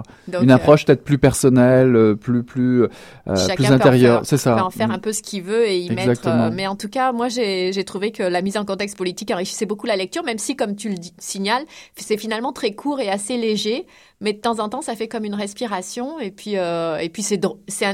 une 0.40 0.50
approche 0.50 0.87
peut-être 0.87 1.05
plus 1.05 1.19
personnelle, 1.19 2.17
plus 2.19 2.43
plus 2.43 2.87
plus 3.26 3.67
intérieure 3.67 4.25
ça. 4.38 4.54
peut 4.54 4.62
en 4.62 4.71
faire 4.71 4.88
mm. 4.88 4.92
un 4.92 4.99
peu 4.99 5.12
ce 5.12 5.23
qu'il 5.23 5.42
veut 5.42 5.66
et 5.66 5.78
y 5.78 5.90
mettre. 5.90 6.26
Euh, 6.26 6.50
mais 6.52 6.66
en 6.66 6.76
tout 6.76 6.88
cas, 6.88 7.12
moi, 7.12 7.28
j'ai 7.28 7.85
trouvé 7.85 8.12
que 8.12 8.23
la 8.23 8.42
mise 8.42 8.57
en 8.57 8.64
contexte 8.64 8.97
politique 8.97 9.30
enrichissait 9.30 9.66
beaucoup 9.66 9.87
la 9.87 9.97
lecture, 9.97 10.25
même 10.25 10.38
si, 10.38 10.57
comme 10.57 10.76
tu 10.76 10.88
le 10.88 10.97
signales, 11.18 11.64
c'est 11.97 12.16
finalement 12.16 12.52
très 12.52 12.73
court 12.73 13.00
et 13.00 13.11
assez 13.11 13.37
léger. 13.37 13.87
Mais 14.21 14.33
de 14.33 14.38
temps 14.38 14.59
en 14.59 14.68
temps, 14.68 14.83
ça 14.83 14.97
fait 14.97 15.09
comme 15.09 15.25
une 15.25 15.35
respiration. 15.35 16.18
Et 16.18 16.30
puis, 16.30 16.57
euh, 16.57 16.99
et 16.99 17.09
puis 17.09 17.23
c'est 17.23 17.40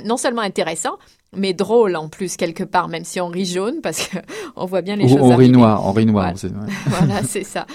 non 0.05 0.17
seulement 0.17 0.43
intéressant, 0.43 0.97
mais 1.37 1.53
drôle 1.53 1.97
en 1.97 2.09
plus 2.09 2.37
quelque 2.37 2.65
part, 2.65 2.89
même 2.89 3.05
si 3.05 3.21
on 3.21 3.29
rit 3.29 3.47
jaune 3.47 3.81
parce 3.83 4.09
que 4.09 4.19
on 4.57 4.67
voit 4.67 4.83
bien 4.83 4.97
les 4.97 5.09
choses. 5.09 5.19
On 5.21 5.37
rit 5.37 5.51
noir, 5.51 5.87
on 5.87 5.93
rit 5.93 6.07
noir. 6.07 6.33
Voilà, 6.87 7.23
c'est 7.23 7.45
ça. 7.45 7.67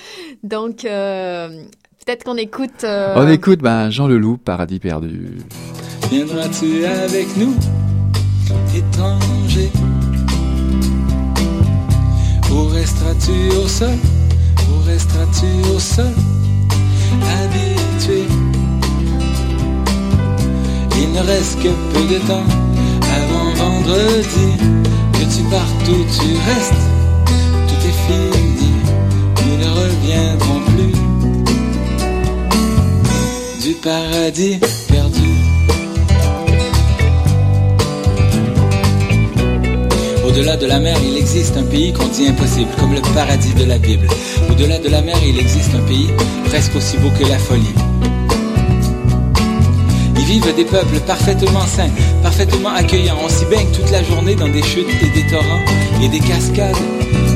Donc 0.43 0.85
euh, 0.85 1.63
peut-être 2.05 2.23
qu'on 2.23 2.38
écoute. 2.38 2.83
On 2.83 3.27
écoute 3.27 3.59
ben, 3.59 3.89
Jean 3.89 4.07
Leloup, 4.07 4.38
Paradis 4.38 4.79
perdu. 4.79 5.38
Viendras-tu 6.09 6.85
avec 6.85 7.38
nous? 7.38 7.53
Étranger. 8.75 9.72
Où 12.51 12.68
resteras-tu 12.68 13.56
au 13.58 13.68
sol 13.68 13.98
Où 14.70 14.84
resteras-tu 14.86 15.46
au 15.75 15.79
sol 15.79 16.13
Habitué. 17.38 18.24
Il 21.01 21.12
ne 21.13 21.20
reste 21.20 21.60
que 21.62 21.70
peu 21.94 22.06
de 22.13 22.20
temps 22.27 22.50
avant 23.20 23.53
vendredi 23.56 24.50
Que 25.13 25.25
tu 25.36 25.44
partes 25.50 25.88
où 25.89 26.03
tu 26.18 26.29
restes. 26.50 26.84
Tout 27.68 27.82
est 27.88 28.00
fini 28.08 28.72
Nous 29.46 29.58
ne 29.58 29.70
reviendrons 29.82 30.62
plus. 30.72 30.96
Du 33.63 33.74
paradis 33.75 34.60
Au-delà 40.39 40.55
de 40.55 40.67
la 40.67 40.79
mer, 40.79 40.96
il 41.05 41.17
existe 41.17 41.58
un 41.58 41.63
pays 41.63 41.91
qu'on 41.91 42.08
dit 42.08 42.27
impossible, 42.27 42.69
comme 42.79 42.93
le 42.93 43.01
paradis 43.13 43.53
de 43.55 43.65
la 43.65 43.77
Bible. 43.77 44.08
Au-delà 44.50 44.79
de 44.79 44.88
la 44.88 45.01
mer, 45.01 45.17
il 45.27 45.38
existe 45.38 45.75
un 45.75 45.86
pays 45.86 46.08
presque 46.46 46.74
aussi 46.77 46.96
beau 46.96 47.10
que 47.19 47.27
la 47.27 47.38
folie. 47.38 47.75
Y 50.17 50.24
vivent 50.24 50.55
des 50.55 50.63
peuples 50.63 51.01
parfaitement 51.05 51.67
sains, 51.67 51.89
parfaitement 52.24 52.69
accueillants. 52.69 53.17
On 53.22 53.27
s'y 53.27 53.43
baigne 53.48 53.67
toute 53.74 53.91
la 53.91 54.01
journée 54.01 54.36
dans 54.36 54.48
des 54.48 54.63
chutes 54.63 54.88
et 55.01 55.10
des 55.10 55.27
torrents, 55.29 55.60
et 56.01 56.08
des 56.08 56.22
cascades, 56.22 56.77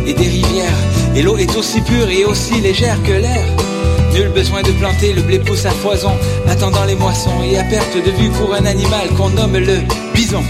et 0.07 0.13
des 0.13 0.29
rivières. 0.29 0.79
Et 1.13 1.23
l'eau 1.23 1.35
est 1.35 1.57
aussi 1.57 1.81
pure 1.81 2.09
et 2.09 2.23
aussi 2.23 2.61
légère 2.61 3.03
que 3.03 3.11
l'air. 3.11 3.45
Nul 4.13 4.29
besoin 4.29 4.61
de 4.61 4.71
planter, 4.71 5.11
le 5.11 5.23
blé 5.23 5.39
pousse 5.39 5.65
à 5.65 5.71
foison, 5.71 6.13
attendant 6.47 6.85
les 6.85 6.95
moissons. 6.95 7.43
Et 7.43 7.57
à 7.57 7.65
perte 7.65 7.97
de 7.97 8.11
vue 8.11 8.29
pour 8.29 8.53
un 8.53 8.65
animal 8.65 9.09
qu'on 9.17 9.29
nomme 9.31 9.57
le 9.57 9.79
bison. 10.15 10.43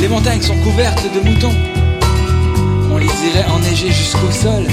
Les 0.00 0.08
montagnes 0.08 0.40
sont 0.40 0.56
couvertes 0.64 1.04
de 1.14 1.28
moutons 1.28 1.52
les 3.00 3.06
dirait 3.22 3.46
enneigés 3.50 3.92
jusqu'au 3.92 4.30
sol. 4.30 4.64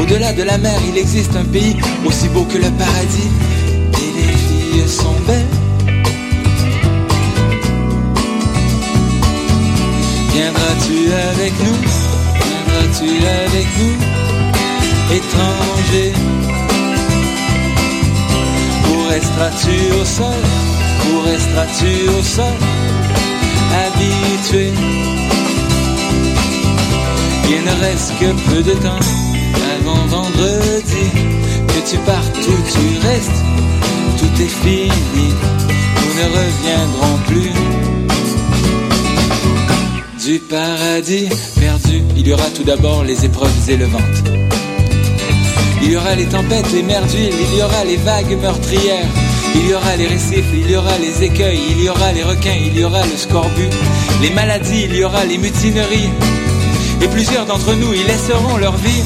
Au-delà 0.00 0.32
de 0.32 0.42
la 0.42 0.58
mer, 0.58 0.78
il 0.88 0.96
existe 0.96 1.34
un 1.36 1.44
pays 1.44 1.76
aussi 2.04 2.28
beau 2.28 2.44
que 2.44 2.58
le 2.58 2.70
paradis. 2.70 3.30
Et 4.02 4.10
les 4.18 4.32
filles 4.44 4.88
sont 4.88 5.18
belles. 5.26 5.54
Viendras-tu 10.32 10.98
avec 11.30 11.52
nous? 11.64 11.80
Viendras-tu 12.46 13.10
avec 13.44 13.68
nous? 13.80 13.96
Étranger 15.10 16.12
Où 18.88 19.08
resteras-tu 19.08 20.00
au 20.00 20.04
sol? 20.04 20.42
Où 21.10 21.20
resteras-tu 21.22 22.08
au 22.10 22.22
sol? 22.22 22.56
Habitué 23.82 24.72
il 27.48 27.62
ne 27.64 27.80
reste 27.80 28.12
que 28.20 28.30
peu 28.50 28.62
de 28.62 28.74
temps 28.74 29.04
avant 29.76 30.06
vendredi. 30.06 31.06
Que 31.68 31.90
tu 31.90 31.96
partes 31.98 32.36
ou 32.36 32.56
tu 32.72 33.06
restes, 33.06 33.40
tout 34.18 34.42
est 34.42 34.54
fini. 34.62 35.28
Nous 35.96 36.14
ne 36.20 36.26
reviendrons 36.38 37.18
plus. 37.26 37.52
Du 40.24 40.38
paradis 40.40 41.28
perdu, 41.58 42.02
il 42.16 42.28
y 42.28 42.32
aura 42.32 42.50
tout 42.54 42.64
d'abord 42.64 43.02
les 43.04 43.24
épreuves 43.24 43.70
élevantes. 43.70 44.22
Il 45.82 45.92
y 45.92 45.96
aura 45.96 46.14
les 46.14 46.26
tempêtes, 46.26 46.70
les 46.72 46.82
mers 46.82 47.02
il 47.14 47.56
y 47.56 47.62
aura 47.62 47.84
les 47.84 47.96
vagues 47.96 48.36
meurtrières. 48.40 49.06
Il 49.54 49.66
y 49.68 49.74
aura 49.74 49.96
les 49.96 50.06
récifs, 50.06 50.44
il 50.52 50.70
y 50.70 50.76
aura 50.76 50.98
les 50.98 51.24
écueils, 51.24 51.60
il 51.70 51.82
y 51.82 51.88
aura 51.88 52.12
les 52.12 52.22
requins, 52.22 52.58
il 52.66 52.78
y 52.78 52.84
aura 52.84 53.04
le 53.06 53.16
scorbut, 53.16 53.70
les 54.20 54.30
maladies, 54.30 54.84
il 54.84 54.96
y 54.96 55.04
aura 55.04 55.24
les 55.24 55.38
mutineries, 55.38 56.10
et 57.02 57.08
plusieurs 57.08 57.46
d'entre 57.46 57.74
nous 57.74 57.92
y 57.92 58.02
laisseront 58.04 58.56
leur 58.56 58.76
vie. 58.76 59.02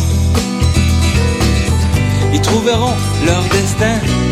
Ils 2.32 2.40
trouveront 2.40 2.94
leur 3.26 3.42
destin. 3.44 4.31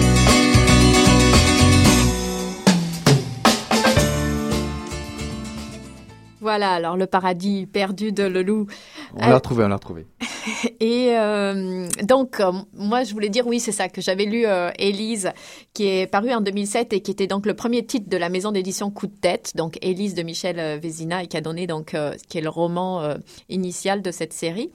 Voilà, 6.51 6.73
alors 6.73 6.97
le 6.97 7.07
paradis 7.07 7.67
perdu 7.67 8.11
de 8.11 8.25
Leloup. 8.25 8.67
On 9.15 9.29
l'a 9.29 9.37
retrouvé, 9.37 9.63
on 9.63 9.69
l'a 9.69 9.77
retrouvé. 9.77 10.05
Et 10.81 11.11
euh, 11.17 11.87
donc, 12.03 12.41
euh, 12.41 12.51
moi, 12.75 13.05
je 13.05 13.13
voulais 13.13 13.29
dire, 13.29 13.47
oui, 13.47 13.61
c'est 13.61 13.73
ça, 13.73 13.89
que 13.89 14.01
j'avais 14.01 14.25
lu 14.25 14.47
euh, 14.47 14.71
Élise, 14.79 15.31
qui 15.75 15.87
est 15.87 16.07
paru 16.07 16.33
en 16.33 16.41
2007 16.41 16.93
et 16.93 17.03
qui 17.03 17.11
était 17.11 17.27
donc 17.27 17.47
le 17.47 17.55
premier 17.55 17.85
titre 17.85 18.09
de 18.09 18.17
la 18.17 18.29
maison 18.29 18.51
d'édition 18.53 18.91
Coup 18.91 19.07
de 19.07 19.15
tête, 19.15 19.53
donc 19.55 19.79
Élise 19.83 20.15
de 20.15 20.23
Michel 20.23 20.81
Vézina, 20.81 21.23
et 21.23 21.27
qui 21.27 21.37
a 21.37 21.41
donné, 21.41 21.67
donc, 21.67 21.95
qui 22.29 22.39
est 22.39 22.41
le 22.41 22.49
roman 22.49 23.15
initial 23.49 24.03
de 24.03 24.11
cette 24.11 24.33
série. 24.33 24.71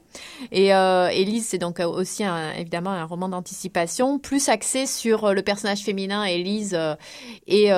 Et 0.52 0.68
Élise, 0.70 1.48
c'est 1.48 1.58
donc 1.58 1.80
aussi, 1.80 2.24
un, 2.24 2.54
évidemment, 2.54 2.92
un 2.92 3.06
roman 3.06 3.30
d'anticipation, 3.30 4.20
plus 4.20 4.50
axé 4.50 4.86
sur 4.86 5.34
le 5.34 5.42
personnage 5.42 5.82
féminin, 5.82 6.24
Élise, 6.24 6.78
et 7.48 7.70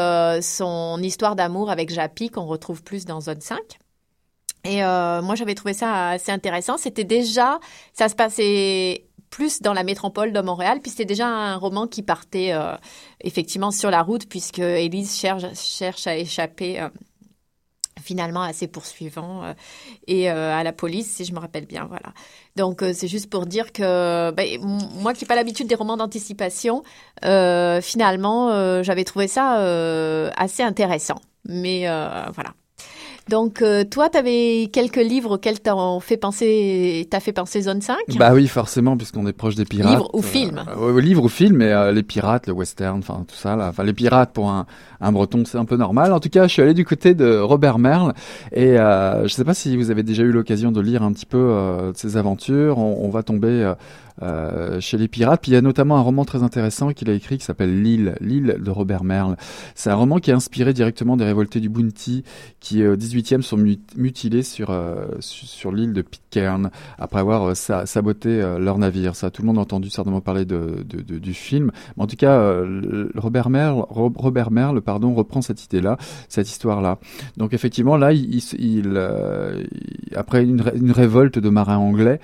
son 0.42 1.00
histoire 1.02 1.36
d'amour 1.36 1.70
avec 1.72 1.92
Japy, 1.92 2.30
qu'on 2.30 2.46
retrouve 2.46 2.84
plus 2.84 3.06
dans 3.06 3.22
Zone 3.22 3.42
5. 3.42 3.58
Et 4.68 4.84
euh, 4.84 5.22
moi, 5.22 5.36
j'avais 5.36 5.56
trouvé 5.56 5.74
ça 5.74 6.10
assez 6.10 6.32
intéressant. 6.32 6.78
C'était 6.78 7.06
déjà, 7.06 7.60
ça 7.94 8.10
se 8.10 8.16
passait 8.16 9.06
plus 9.30 9.62
dans 9.62 9.74
la 9.74 9.84
métropole 9.84 10.32
de 10.32 10.42
Montréal, 10.42 10.80
puis 10.82 10.92
c'était 10.92 11.06
déjà 11.06 11.28
un 11.28 11.58
roman 11.58 11.88
qui 11.88 12.02
partait 12.02 12.54
euh, 12.54 12.76
effectivement 13.22 13.72
sur 13.72 13.92
la 13.92 14.02
route, 14.02 14.28
puisque 14.28 14.60
Élise 14.60 15.18
cherche, 15.18 16.08
à 16.08 16.16
échapper 16.16 16.82
euh, 16.82 16.90
finalement 18.02 18.42
à 18.42 18.54
ses 18.54 18.68
poursuivants 18.68 19.44
et 20.06 20.30
à 20.30 20.64
la 20.64 20.72
police, 20.72 21.12
si 21.16 21.26
je 21.26 21.34
me 21.34 21.40
rappelle 21.40 21.66
bien. 21.66 21.86
Voilà. 21.86 22.14
Donc 22.56 22.84
c'est 22.94 23.08
juste 23.08 23.30
pour 23.30 23.48
dire 23.48 23.74
que 23.74 24.32
ben, 24.32 24.62
moi 24.62 25.14
qui 25.14 25.24
n'ai 25.24 25.28
pas 25.28 25.36
l'habitude 25.36 25.68
des 25.68 25.76
romans 25.76 25.98
d'anticipation, 25.98 26.84
finalement 27.24 28.84
j'avais 28.84 29.04
trouvé 29.04 29.28
ça 29.28 29.56
assez 30.38 30.62
intéressant. 30.62 31.20
Mais 31.44 31.88
voilà. 32.34 32.54
Donc, 33.30 33.62
euh, 33.62 33.84
toi, 33.84 34.10
tu 34.10 34.18
avais 34.18 34.70
quelques 34.72 34.96
livres 34.96 35.36
auxquels 35.36 35.60
t'as 35.60 35.76
fait 36.00 36.18
penser, 36.18 37.08
t'as 37.10 37.20
fait 37.20 37.34
penser 37.34 37.62
Zone 37.62 37.82
5 37.82 37.98
Bah 38.18 38.32
oui, 38.34 38.48
forcément, 38.48 38.96
puisqu'on 38.96 39.28
est 39.28 39.34
proche 39.34 39.56
des 39.56 39.66
pirates. 39.66 39.92
Livres 39.92 40.10
ou 40.14 40.22
films 40.22 40.64
euh, 40.78 41.02
Livres 41.02 41.26
ou 41.26 41.30
films, 41.30 41.58
mais 41.58 41.72
euh, 41.72 41.92
les 41.92 42.04
pirates, 42.04 42.48
le 42.48 42.54
western, 42.54 43.00
enfin 43.00 43.26
tout 43.28 43.36
ça. 43.36 43.56
Là. 43.56 43.68
Enfin, 43.70 43.84
les 43.84 43.94
pirates 43.94 44.32
pour 44.32 44.50
un, 44.50 44.66
un 45.02 45.12
breton, 45.12 45.44
c'est 45.46 45.58
un 45.58 45.66
peu 45.66 45.76
normal. 45.76 46.14
En 46.14 46.20
tout 46.20 46.30
cas, 46.30 46.48
je 46.48 46.54
suis 46.54 46.62
allé 46.62 46.74
du 46.74 46.86
côté 46.86 47.14
de 47.16 47.38
Robert 47.38 47.80
Merle, 47.80 48.14
et 48.54 48.80
euh, 48.80 49.28
je 49.28 49.34
sais 49.34 49.44
pas 49.44 49.54
si 49.54 49.76
vous 49.76 49.92
avez 49.92 50.04
déjà 50.04 50.24
eu 50.24 50.32
l'occasion 50.32 50.72
de 50.72 50.80
lire 50.80 51.04
un 51.04 51.12
petit 51.12 51.26
peu 51.26 51.38
de 51.38 51.98
ses 51.98 52.18
aventures. 52.18 52.78
On, 52.78 53.06
on 53.06 53.10
va 53.10 53.24
tomber 53.24 53.74
euh, 54.24 54.80
chez 54.80 54.98
les 54.98 55.08
pirates. 55.08 55.42
Puis 55.42 55.52
il 55.52 55.54
y 55.54 55.58
a 55.58 55.62
notamment 55.62 55.98
un 55.98 56.02
roman 56.02 56.26
très 56.26 56.42
intéressant 56.42 56.92
qu'il 56.92 57.08
a 57.10 57.14
écrit 57.14 57.38
qui 57.38 57.46
s'appelle 57.46 57.84
L'île, 57.84 58.16
l'île 58.20 58.58
de 58.60 58.72
Robert 58.72 59.04
Merle. 59.04 59.38
C'est 59.76 59.92
un 59.92 59.96
roman 59.96 60.18
qui 60.18 60.32
est 60.32 60.34
inspiré 60.34 60.74
directement 60.74 61.18
des 61.18 61.26
révoltés 61.26 61.60
du 61.60 61.70
Bounty 61.70 62.24
qui 62.60 62.84
au 62.86 62.96
18e 62.96 63.44
sont 63.44 63.58
mutilés 63.96 64.42
sur 64.42 64.72
euh, 64.72 65.06
sur 65.20 65.72
l'île 65.72 65.94
de 65.94 66.02
Pitcairn 66.02 66.72
après 66.98 67.20
avoir 67.20 67.44
euh, 67.44 67.54
saboté 67.54 68.40
leur 68.60 68.80
navire. 68.80 69.16
Ça, 69.16 69.30
tout 69.30 69.44
le 69.44 69.48
monde 69.48 69.60
a 69.60 69.62
entendu 69.62 69.92
certainement 69.92 70.22
parler 70.22 70.46
du 70.46 71.34
film. 71.34 71.72
Mais 71.96 72.04
en 72.04 72.08
tout 72.08 72.16
cas, 72.16 72.64
Robert 73.16 73.50
Merle, 73.50 73.86
Robert 73.90 74.50
Merle, 74.52 74.82
pardon, 74.82 75.14
reprend 75.14 75.42
cette 75.42 75.64
idée-là, 75.64 75.98
cette 76.28 76.50
histoire-là. 76.50 76.98
Donc 77.38 77.54
effectivement, 77.54 77.98
là, 77.98 78.14
il, 78.14 79.00
après 80.16 80.44
une, 80.44 80.92
révolte 80.92 81.38
de 81.38 81.50
marins 81.50 81.78
anglais, 81.78 82.20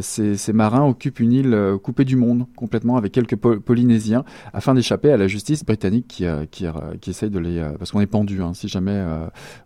ces 0.00 0.52
marins 0.52 0.84
occupent 0.84 1.15
une 1.20 1.32
île 1.32 1.54
euh, 1.54 1.78
coupée 1.78 2.04
du 2.04 2.16
monde 2.16 2.46
complètement 2.56 2.96
avec 2.96 3.12
quelques 3.12 3.36
Polynésiens 3.36 4.24
afin 4.52 4.74
d'échapper 4.74 5.10
à 5.10 5.16
la 5.16 5.28
justice 5.28 5.64
britannique 5.64 6.06
qui, 6.08 6.26
euh, 6.26 6.44
euh, 6.62 6.96
qui 7.00 7.10
essaye 7.10 7.30
de 7.30 7.38
les... 7.38 7.64
parce 7.78 7.92
qu'on 7.92 8.00
est 8.00 8.06
pendu, 8.06 8.42
hein, 8.42 8.52
si 8.54 8.68
jamais 8.68 9.04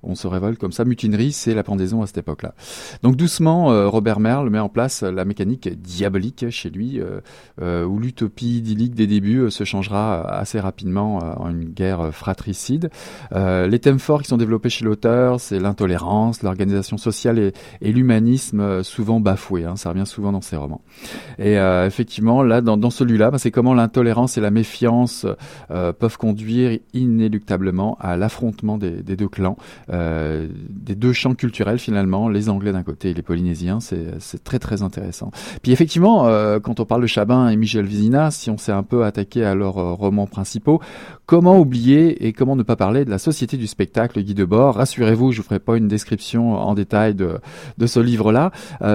on 0.03 0.15
se 0.15 0.27
révolte 0.27 0.59
comme 0.59 0.73
ça. 0.73 0.85
Mutinerie, 0.85 1.33
c'est 1.33 1.55
la 1.55 1.63
pendaison 1.63 2.03
à 2.03 2.07
cette 2.07 2.19
époque-là. 2.19 2.55
Donc 3.03 3.17
doucement, 3.17 3.67
Robert 3.91 4.21
Merle 4.21 4.51
met 4.51 4.59
en 4.59 4.69
place 4.69 5.03
la 5.03 5.25
mécanique 5.25 5.69
diabolique 5.81 6.51
chez 6.51 6.71
lui, 6.71 7.01
où 7.61 7.99
l'utopie 7.99 8.59
idyllique 8.59 8.95
des 8.95 9.07
débuts 9.07 9.51
se 9.51 9.65
changera 9.65 10.23
assez 10.23 10.61
rapidement 10.61 11.19
en 11.41 11.51
une 11.51 11.65
guerre 11.65 12.13
fratricide. 12.13 12.91
les 13.33 13.79
thèmes 13.79 13.99
forts 13.99 14.23
qui 14.23 14.29
sont 14.29 14.37
développés 14.37 14.71
chez 14.71 14.85
l'auteur, 14.85 15.41
c'est 15.41 15.59
l'intolérance, 15.59 16.43
l'organisation 16.43 16.97
sociale 16.97 17.53
et, 17.81 17.93
l'humanisme 17.93 18.83
souvent 18.83 19.21
bafoués. 19.21 19.65
Hein, 19.65 19.77
ça 19.77 19.91
revient 19.91 20.07
souvent 20.07 20.33
dans 20.33 20.41
ses 20.41 20.57
romans. 20.57 20.83
Et 21.41 21.59
euh, 21.59 21.87
effectivement, 21.87 22.43
là, 22.43 22.61
dans, 22.61 22.77
dans 22.77 22.91
celui-là, 22.91 23.31
bah, 23.31 23.39
c'est 23.39 23.51
comment 23.51 23.73
l'intolérance 23.73 24.37
et 24.37 24.43
la 24.43 24.51
méfiance 24.51 25.27
euh, 25.71 25.93
peuvent 25.93 26.19
conduire 26.19 26.79
inéluctablement 26.93 27.97
à 27.99 28.19
l'affrontement 28.19 28.77
des, 28.77 29.03
des, 29.03 29.17
deux 29.17 29.29
clans, 29.29 29.57
euh, 29.91 30.47
des 30.69 30.95
deux 30.95 31.15
champs 31.15 31.35
culturels 31.35 31.79
finalement, 31.79 32.29
les 32.29 32.51
Anglais 32.51 32.73
d'un 32.73 32.83
côté 32.83 33.11
et 33.11 33.15
les 33.15 33.23
Polynésiens. 33.23 33.79
C'est 33.81 34.45
très 34.45 34.59
très 34.59 34.83
intéressant. 34.83 35.31
Puis 35.63 35.73
effectivement, 35.73 36.27
euh, 36.27 36.61
quand 36.61 36.79
on 36.79 36.85
parle 36.85 37.01
de 37.01 37.07
Chabin 37.07 37.49
et 37.49 37.57
Michel 37.57 37.87
Vizina, 37.87 38.31
si 38.31 38.51
on 38.51 38.59
s'est 38.59 38.73
un 38.73 38.83
peu 38.83 39.05
attaqué 39.05 39.43
à 39.43 39.55
leurs 39.55 39.79
euh, 39.79 39.95
romans 39.95 40.27
principaux, 40.27 40.83
comment 41.25 41.59
oublier 41.59 42.27
et 42.27 42.35
comment 42.35 42.55
ne 42.55 42.63
pas 42.63 42.77
parler 42.77 43.07
de 43.07 43.11
la 43.11 43.19
Société 43.19 43.57
du 43.57 43.67
spectacle 43.67 44.21
Guy 44.21 44.35
Debord? 44.35 44.75
Rassurez-vous, 44.75 45.33
je 45.33 45.39
vous 45.39 45.45
ferai 45.47 45.59
pas 45.59 45.79
une 45.79 45.89
description 45.89 46.59
en 46.59 46.75
détail 46.75 47.15
de, 47.15 47.39
de 47.79 47.87
ce 47.87 47.99
livre-là. 48.01 48.51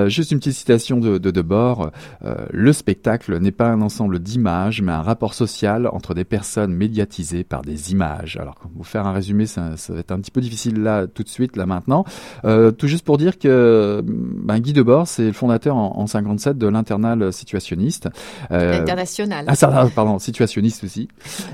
juste 0.07 0.31
une 0.31 0.37
petite 0.37 0.53
citation 0.53 0.99
de, 0.99 1.17
de 1.17 1.31
Debord. 1.31 1.91
Euh, 2.23 2.34
le 2.51 2.73
spectacle 2.73 3.37
n'est 3.39 3.51
pas 3.51 3.67
un 3.67 3.81
ensemble 3.81 4.19
d'images, 4.19 4.81
mais 4.81 4.91
un 4.91 5.01
rapport 5.01 5.33
social 5.33 5.87
entre 5.87 6.13
des 6.13 6.23
personnes 6.23 6.73
médiatisées 6.73 7.43
par 7.43 7.61
des 7.61 7.91
images. 7.91 8.37
Alors, 8.39 8.55
vous 8.75 8.83
faire 8.83 9.05
un 9.05 9.13
résumé, 9.13 9.45
ça, 9.45 9.77
ça, 9.77 9.93
va 9.93 9.99
être 9.99 10.11
un 10.11 10.19
petit 10.19 10.31
peu 10.31 10.41
difficile 10.41 10.81
là, 10.81 11.07
tout 11.07 11.23
de 11.23 11.29
suite, 11.29 11.55
là 11.55 11.65
maintenant. 11.65 12.05
Euh, 12.45 12.71
tout 12.71 12.87
juste 12.87 13.05
pour 13.05 13.17
dire 13.17 13.37
que 13.37 14.03
ben, 14.05 14.59
Guy 14.59 14.73
Debord, 14.73 15.07
c'est 15.07 15.25
le 15.25 15.33
fondateur 15.33 15.75
en, 15.75 15.97
en 15.97 16.07
57 16.07 16.57
de 16.57 16.67
l'internal 16.67 17.31
situationniste. 17.31 18.09
Euh, 18.51 18.81
International. 18.81 19.45
Ah, 19.47 19.55
ça, 19.55 19.89
pardon, 19.93 20.19
situationniste 20.19 20.83
aussi. 20.83 21.07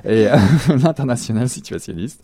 Et 0.05 0.27
l'international 0.83 1.49
situationniste. 1.49 2.23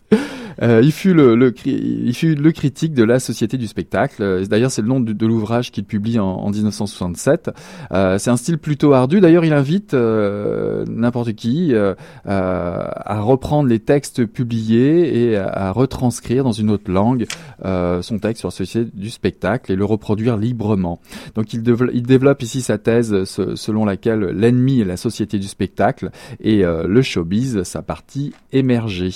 Euh, 0.62 0.80
il 0.82 0.92
fut 0.92 1.14
le, 1.14 1.36
le, 1.36 1.54
il 1.66 2.14
fut 2.14 2.34
le 2.34 2.52
critique 2.52 2.94
de 2.94 3.04
la 3.04 3.20
société 3.20 3.56
du 3.56 3.66
spectacle. 3.66 4.46
D'ailleurs, 4.48 4.70
c'est 4.70 4.82
le 4.82 4.88
nom 4.88 5.00
de, 5.00 5.12
de 5.12 5.26
l'ouvrage 5.26 5.70
qu'il 5.70 5.84
publie 5.84 6.18
en, 6.18 6.26
en 6.26 6.50
1967. 6.50 7.50
Euh, 7.92 8.18
c'est 8.18 8.30
un 8.30 8.36
style 8.48 8.58
plutôt 8.58 8.94
ardu. 8.94 9.20
D'ailleurs, 9.20 9.44
il 9.44 9.52
invite 9.52 9.92
euh, 9.92 10.84
n'importe 10.88 11.34
qui 11.34 11.74
euh, 11.74 11.94
euh, 12.26 12.88
à 12.94 13.20
reprendre 13.20 13.68
les 13.68 13.78
textes 13.78 14.24
publiés 14.24 15.30
et 15.30 15.36
à, 15.36 15.70
retranscrire 15.72 16.44
dans 16.44 16.52
une 16.52 16.70
autre 16.70 16.90
langue 16.90 17.26
son 17.62 18.18
texte 18.18 18.40
sur 18.40 18.48
la 18.48 18.52
société 18.52 18.90
du 18.94 19.10
spectacle 19.10 19.70
et 19.70 19.76
le 19.76 19.84
reproduire 19.84 20.36
librement. 20.36 21.00
Donc, 21.34 21.52
il, 21.52 21.62
il 21.92 22.02
développe 22.02 22.42
ici 22.42 22.62
sa 22.62 22.78
thèse 22.78 23.24
selon 23.24 23.84
laquelle 23.84 24.20
l'ennemi 24.20 24.80
est 24.80 24.84
la 24.84 24.96
société 24.96 25.38
du 25.38 25.46
spectacle 25.46 26.10
et 26.40 26.62
le 26.62 27.02
showbiz, 27.02 27.62
sa 27.64 27.82
partie 27.82 28.32
émergée. 28.52 29.10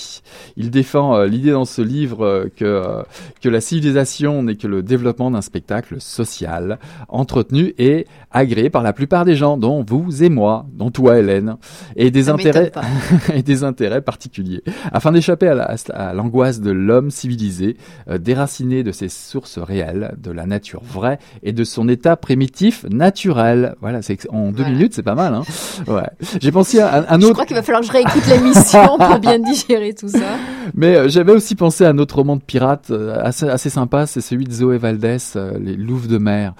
Il 0.57 0.69
défend 0.69 1.23
l'idée 1.23 1.51
dans 1.51 1.65
ce 1.65 1.81
livre 1.81 2.49
que, 2.55 3.03
que 3.41 3.49
la 3.49 3.61
civilisation 3.61 4.43
n'est 4.43 4.55
que 4.55 4.67
le 4.67 4.83
développement 4.83 5.31
d'un 5.31 5.41
spectacle 5.41 5.99
social, 5.99 6.79
entretenu 7.07 7.73
et 7.77 8.05
agréé 8.31 8.69
par 8.69 8.83
la 8.83 8.93
plupart 8.93 9.22
des 9.25 9.35
gens, 9.35 9.57
dont 9.57 9.83
vous 9.87 10.23
et 10.23 10.29
moi, 10.29 10.65
dont 10.73 10.91
toi 10.91 11.17
Hélène, 11.17 11.57
et 11.95 12.11
des 12.11 12.29
intérêts 12.29 12.71
et 13.33 13.43
des 13.43 13.63
intérêts 13.63 14.01
particuliers, 14.01 14.63
afin 14.91 15.11
d'échapper 15.11 15.47
à 15.47 16.13
l'angoisse 16.13 16.61
de 16.61 16.71
l'homme 16.71 17.11
civilisé, 17.11 17.77
euh, 18.09 18.17
déraciné 18.17 18.83
de 18.83 18.91
ses 18.91 19.09
sources 19.09 19.57
réelles, 19.57 20.15
de 20.17 20.31
la 20.31 20.45
nature 20.45 20.83
vraie 20.83 21.19
et 21.43 21.51
de 21.51 21.63
son 21.63 21.87
état 21.89 22.15
primitif 22.15 22.85
naturel. 22.89 23.75
Voilà, 23.81 24.01
c'est 24.01 24.27
en 24.29 24.51
deux 24.51 24.65
minutes, 24.65 24.93
c'est 24.93 25.03
pas 25.03 25.15
mal. 25.15 25.33
Hein 25.33 25.43
ouais. 25.87 26.09
J'ai 26.41 26.51
pensé 26.51 26.79
à 26.79 27.05
un, 27.09 27.17
autre. 27.17 27.27
Je 27.27 27.33
crois 27.33 27.45
qu'il 27.45 27.55
va 27.55 27.63
falloir 27.63 27.81
que 27.81 27.87
je 27.87 27.91
réécoute 27.91 28.25
l'émission 28.27 28.97
pour 28.99 29.19
bien 29.19 29.39
digérer 29.39 29.93
tout 29.93 30.07
ça. 30.09 30.37
Mais 30.73 30.95
euh, 30.95 31.09
j'avais 31.09 31.31
aussi 31.31 31.55
pensé 31.55 31.85
à 31.85 31.89
un 31.89 31.97
autre 31.97 32.15
roman 32.15 32.35
de 32.35 32.41
pirate 32.41 32.91
euh, 32.91 33.17
assez, 33.21 33.47
assez 33.47 33.69
sympa, 33.69 34.05
c'est 34.05 34.21
celui 34.21 34.45
de 34.45 34.51
Zoé 34.51 34.77
Valdès, 34.77 35.37
Les 35.59 35.75
Louves 35.75 36.07
de 36.07 36.17
mer. 36.17 36.53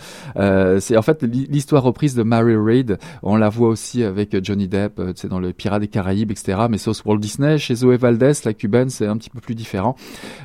c'est 0.80 0.98
en 0.98 1.02
fait 1.02 1.24
l'histoire 1.24 1.84
reprise 1.84 2.16
de 2.16 2.24
Mary 2.24 2.56
Reid. 2.56 2.98
On 3.22 3.36
la 3.36 3.50
voit 3.50 3.70
aussi 3.70 4.04
avec 4.04 4.36
Johnny 4.44 4.68
Depp, 4.68 5.02
c'est 5.16 5.28
euh, 5.28 5.30
dans 5.30 5.40
le 5.40 5.54
Pirates 5.54 5.82
des 5.82 5.88
Caraïbes, 5.88 6.32
etc. 6.32 6.68
Mais 6.70 6.78
c'est 6.78 6.90
au 6.90 6.94
Walt 7.06 7.18
Disney. 7.18 7.58
Chez 7.58 7.76
Zoé 7.76 7.98
Valdez, 7.98 8.34
la 8.46 8.54
cubaine, 8.54 8.90
c'est 8.90 9.06
un 9.06 9.18
petit 9.18 9.30
peu 9.30 9.40
plus 9.40 9.56
différent. 9.56 9.96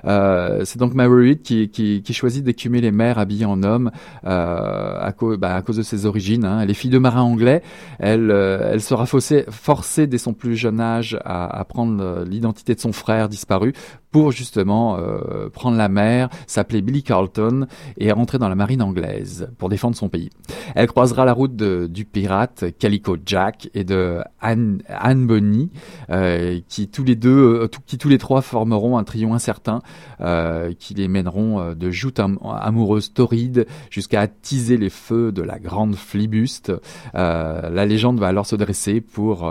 Euh, 0.05 0.62
c'est 0.64 0.79
donc 0.79 0.94
Mary 0.94 1.31
Reid 1.31 1.42
qui, 1.42 1.68
qui, 1.68 2.03
qui 2.03 2.12
choisit 2.12 2.44
d'écumer 2.44 2.81
les 2.81 2.90
mers 2.90 3.18
habillées 3.18 3.44
en 3.44 3.62
homme 3.62 3.90
euh, 4.25 4.99
à, 5.01 5.12
cause, 5.12 5.38
bah, 5.38 5.55
à 5.55 5.62
cause 5.62 5.77
de 5.77 5.83
ses 5.83 6.07
origines. 6.07 6.44
Hein. 6.44 6.61
Elle 6.62 6.71
est 6.71 6.75
fille 6.75 6.90
de 6.90 6.99
marin 6.99 7.23
anglais. 7.23 7.62
Elle, 7.99 8.31
euh, 8.31 8.71
elle 8.73 8.81
sera 8.81 9.07
forcée, 9.07 9.44
forcée 9.51 10.07
dès 10.07 10.18
son 10.18 10.33
plus 10.33 10.57
jeune 10.57 10.81
âge 10.81 11.18
à, 11.25 11.59
à 11.59 11.64
prendre 11.64 12.25
l'identité 12.25 12.75
de 12.75 12.81
son 12.81 12.92
frère 12.92 13.29
disparu 13.29 13.48
disparu 13.49 13.73
pour 14.11 14.33
justement 14.33 14.97
euh, 14.99 15.49
prendre 15.51 15.77
la 15.77 15.88
mer, 15.88 16.29
s'appeler 16.47 16.83
Billy 16.83 17.03
Carlton 17.03 17.66
et 17.99 18.12
rentrer 18.12 18.38
dans 18.38 18.49
la 18.49 18.55
marine 18.55 18.83
anglaise 18.83 19.51
pour 19.59 19.68
défendre 19.68 19.97
son 19.97 20.09
pays. 20.09 20.31
Elle 20.75 20.87
croisera 20.87 21.25
la 21.25 21.33
route 21.33 21.57
du 21.57 22.05
pirate 22.05 22.64
Calico 22.79 23.16
Jack 23.25 23.71
et 23.75 23.85
de 23.85 24.21
Anne, 24.40 24.83
Anne 24.88 25.27
Bonny, 25.27 25.71
euh, 26.11 26.61
qui 26.68 26.88
tous 26.88 27.05
les 27.05 27.16
deux, 27.16 27.62
euh, 27.62 27.68
qui 27.87 27.99
tous 27.99 28.09
les 28.09 28.18
trois 28.18 28.42
formeront 28.42 28.99
un 28.99 29.05
trio 29.05 29.33
incertain, 29.33 29.81
euh, 30.21 30.73
qui 30.79 30.94
les 30.94 31.09
mèneront 31.09 31.75
de 31.75 31.90
joutes 31.90 32.21
amoureuses 32.21 33.12
torrides 33.12 33.66
jusqu'à 33.90 34.21
attiser 34.21 34.77
les 34.77 34.90
feux 34.90 35.33
de 35.33 35.42
la 35.42 35.59
grande 35.59 35.97
flibuste. 35.97 36.73
la 37.14 37.87
légende 37.87 38.18
va 38.18 38.29
alors 38.29 38.47
se 38.47 38.57
dresser 38.57 39.01
pour 39.01 39.51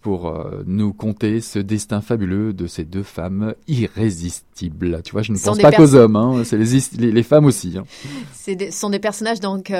pour 0.00 0.34
nous 0.66 0.92
conter 0.92 1.40
ce 1.40 1.58
destin 1.58 2.00
fabuleux 2.00 2.52
de 2.52 2.66
ces 2.66 2.84
deux 2.84 3.02
femmes 3.02 3.54
irrésistibles. 3.96 5.00
Tu 5.04 5.12
vois, 5.12 5.22
je 5.22 5.32
ne 5.32 5.38
pense 5.38 5.58
pas 5.58 5.72
qu'aux 5.72 5.94
hommes, 5.94 6.16
hein, 6.16 6.42
c'est 6.44 6.56
les, 6.56 7.12
les, 7.12 7.22
femmes 7.22 7.44
aussi. 7.44 7.76
Hein. 7.78 7.84
Ce 8.32 8.52
sont 8.70 8.90
des 8.90 8.98
personnages 8.98 9.40
donc 9.40 9.70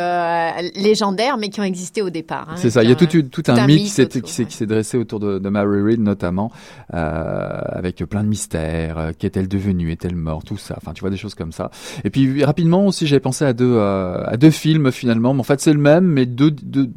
légendaires, 0.75 1.37
mais 1.39 1.49
qui 1.49 1.61
ont 1.61 1.65
existé 1.65 2.03
au 2.03 2.11
départ. 2.11 2.49
Hein, 2.51 2.57
c'est 2.57 2.71
ça. 2.71 2.83
Il 2.83 2.89
y 2.89 2.93
a 2.93 2.95
tout, 2.95 3.07
tout, 3.07 3.43
un, 3.49 3.67
mythe, 3.67 4.21
qui 4.23 4.33
s'est 4.33 4.67
dressé 4.67 4.99
autour 4.99 5.21
de, 5.21 5.39
de, 5.39 5.49
Mary 5.49 5.83
Read 5.83 6.01
notamment, 6.01 6.51
euh, 6.95 7.61
avec 7.69 8.05
plein 8.05 8.23
de 8.23 8.29
mystères. 8.29 8.99
Euh, 8.99 9.13
qu'est-elle 9.19 9.49
devenue 9.49 9.93
Est-elle 9.93 10.17
morte 10.17 10.47
Tout 10.47 10.57
ça. 10.57 10.75
Enfin, 10.77 10.93
tu 10.93 11.01
vois 11.01 11.11
des 11.11 11.17
choses 11.17 11.35
comme 11.35 11.53
ça. 11.53 11.71
Et 12.05 12.11
puis 12.11 12.45
rapidement 12.45 12.87
aussi, 12.87 13.07
j'avais 13.07 13.21
pensé 13.21 13.45
à 13.45 13.53
deux 13.53 13.75
euh, 13.75 14.23
à 14.27 14.37
deux 14.37 14.51
films 14.51 14.91
finalement. 14.93 15.35
Mais 15.35 15.41
en 15.41 15.45
fait, 15.45 15.61
c'est 15.61 15.73
le 15.73 15.79
même, 15.79 16.05
mais 16.05 16.27
deux, 16.27 16.51
de 16.51 16.91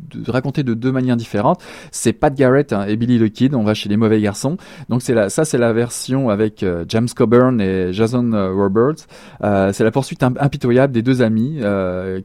deux 0.73 0.91
manières 0.91 1.17
différentes. 1.17 1.61
C'est 1.91 2.13
Pat 2.13 2.33
Garrett 2.33 2.73
hein, 2.73 2.85
et 2.87 2.95
Billy 2.95 3.19
the 3.19 3.31
Kid. 3.31 3.55
On 3.55 3.63
va 3.63 3.73
chez 3.73 3.89
les 3.89 3.97
mauvais 3.97 4.21
garçons. 4.21 4.57
Donc 4.89 5.01
c'est 5.01 5.29
ça, 5.29 5.45
c'est 5.45 5.57
la 5.57 5.73
version 5.73 6.29
avec 6.29 6.63
euh, 6.63 6.85
James 6.87 7.08
Coburn 7.13 7.59
et 7.61 7.93
Jason 7.93 8.31
Roberts. 8.55 9.07
c'est 9.41 9.83
la 9.83 9.91
poursuite 9.91 10.23
impitoyable 10.23 10.93
des 10.93 11.01
deux 11.01 11.21
amis 11.21 11.61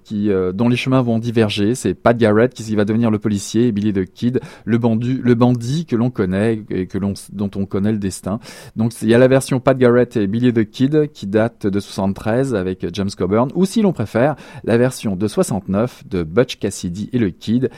qui 0.04 0.30
dont 0.54 0.68
les 0.68 0.76
chemins 0.76 1.02
vont 1.02 1.18
diverger. 1.18 1.74
C'est 1.74 1.94
Pat 1.94 2.16
Garrett 2.16 2.52
qui 2.54 2.76
va 2.76 2.84
devenir 2.84 3.10
le 3.10 3.18
policier 3.18 3.68
et 3.68 3.72
Billy 3.72 3.92
the 3.92 4.04
Kid, 4.04 4.40
le 4.64 4.78
bandit, 4.78 5.20
le 5.22 5.34
bandit 5.34 5.86
que 5.86 5.96
l'on 5.96 6.10
connaît 6.10 6.62
et 6.70 6.88
dont 7.32 7.50
on 7.54 7.66
connaît 7.66 7.92
le 7.92 7.98
destin. 7.98 8.38
Donc 8.76 8.92
il 9.02 9.08
y 9.08 9.14
a 9.14 9.18
la 9.18 9.28
version 9.28 9.60
Pat 9.60 9.76
Garrett 9.76 10.16
et 10.16 10.26
Billy 10.26 10.52
the 10.52 10.68
Kid 10.68 11.10
qui 11.12 11.26
date 11.26 11.66
de 11.66 11.80
73 11.80 12.54
avec 12.54 12.86
James 12.92 13.10
Coburn, 13.16 13.50
ou 13.54 13.64
si 13.64 13.82
l'on 13.82 13.92
préfère, 13.92 14.36
la 14.64 14.76
version 14.76 15.16
de 15.16 15.28
69 15.28 16.04
de 16.08 16.22
Butch 16.22 16.58
Cassidy 16.58 17.10
et 17.12 17.18
le 17.18 17.30
Kid, 17.30 17.70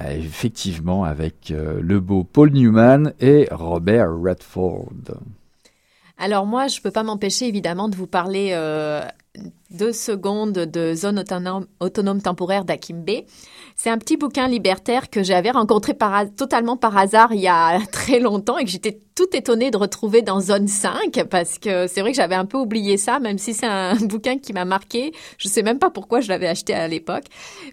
euh, 0.00 0.16
effectivement 0.16 1.04
avec 1.04 1.50
euh, 1.50 1.80
le 1.80 2.00
beau 2.00 2.24
Paul 2.24 2.50
Newman 2.50 3.12
et 3.20 3.48
Robert 3.50 4.08
Redford. 4.20 4.92
Alors 6.18 6.46
moi, 6.46 6.68
je 6.68 6.80
peux 6.80 6.90
pas 6.90 7.02
m'empêcher 7.02 7.46
évidemment 7.46 7.88
de 7.88 7.96
vous 7.96 8.06
parler 8.06 8.50
euh, 8.52 9.06
deux 9.70 9.92
secondes 9.92 10.52
de 10.52 10.94
zone 10.94 11.24
autonome, 11.80 12.22
temporaire 12.22 12.64
d'Akimbe. 12.64 13.24
C'est 13.76 13.90
un 13.90 13.98
petit 13.98 14.16
bouquin 14.16 14.46
libertaire 14.46 15.10
que 15.10 15.24
j'avais 15.24 15.50
rencontré 15.50 15.96
totalement 16.36 16.76
par 16.76 16.96
hasard 16.96 17.32
il 17.32 17.40
y 17.40 17.48
a 17.48 17.80
très 17.92 18.20
longtemps 18.20 18.56
et 18.56 18.64
que 18.64 18.70
j'étais 18.70 19.00
tout 19.16 19.28
étonnée 19.32 19.70
de 19.70 19.76
retrouver 19.76 20.22
dans 20.22 20.40
Zone 20.40 20.68
5 20.68 21.24
parce 21.28 21.58
que 21.58 21.88
c'est 21.88 22.00
vrai 22.00 22.10
que 22.10 22.16
j'avais 22.16 22.34
un 22.36 22.44
peu 22.44 22.58
oublié 22.58 22.96
ça, 22.96 23.18
même 23.18 23.38
si 23.38 23.52
c'est 23.52 23.66
un 23.66 23.96
bouquin 24.02 24.38
qui 24.38 24.52
m'a 24.52 24.64
marqué. 24.64 25.12
Je 25.38 25.48
sais 25.48 25.62
même 25.62 25.78
pas 25.78 25.90
pourquoi 25.90 26.20
je 26.20 26.28
l'avais 26.28 26.48
acheté 26.48 26.72
à 26.72 26.86
l'époque. 26.86 27.24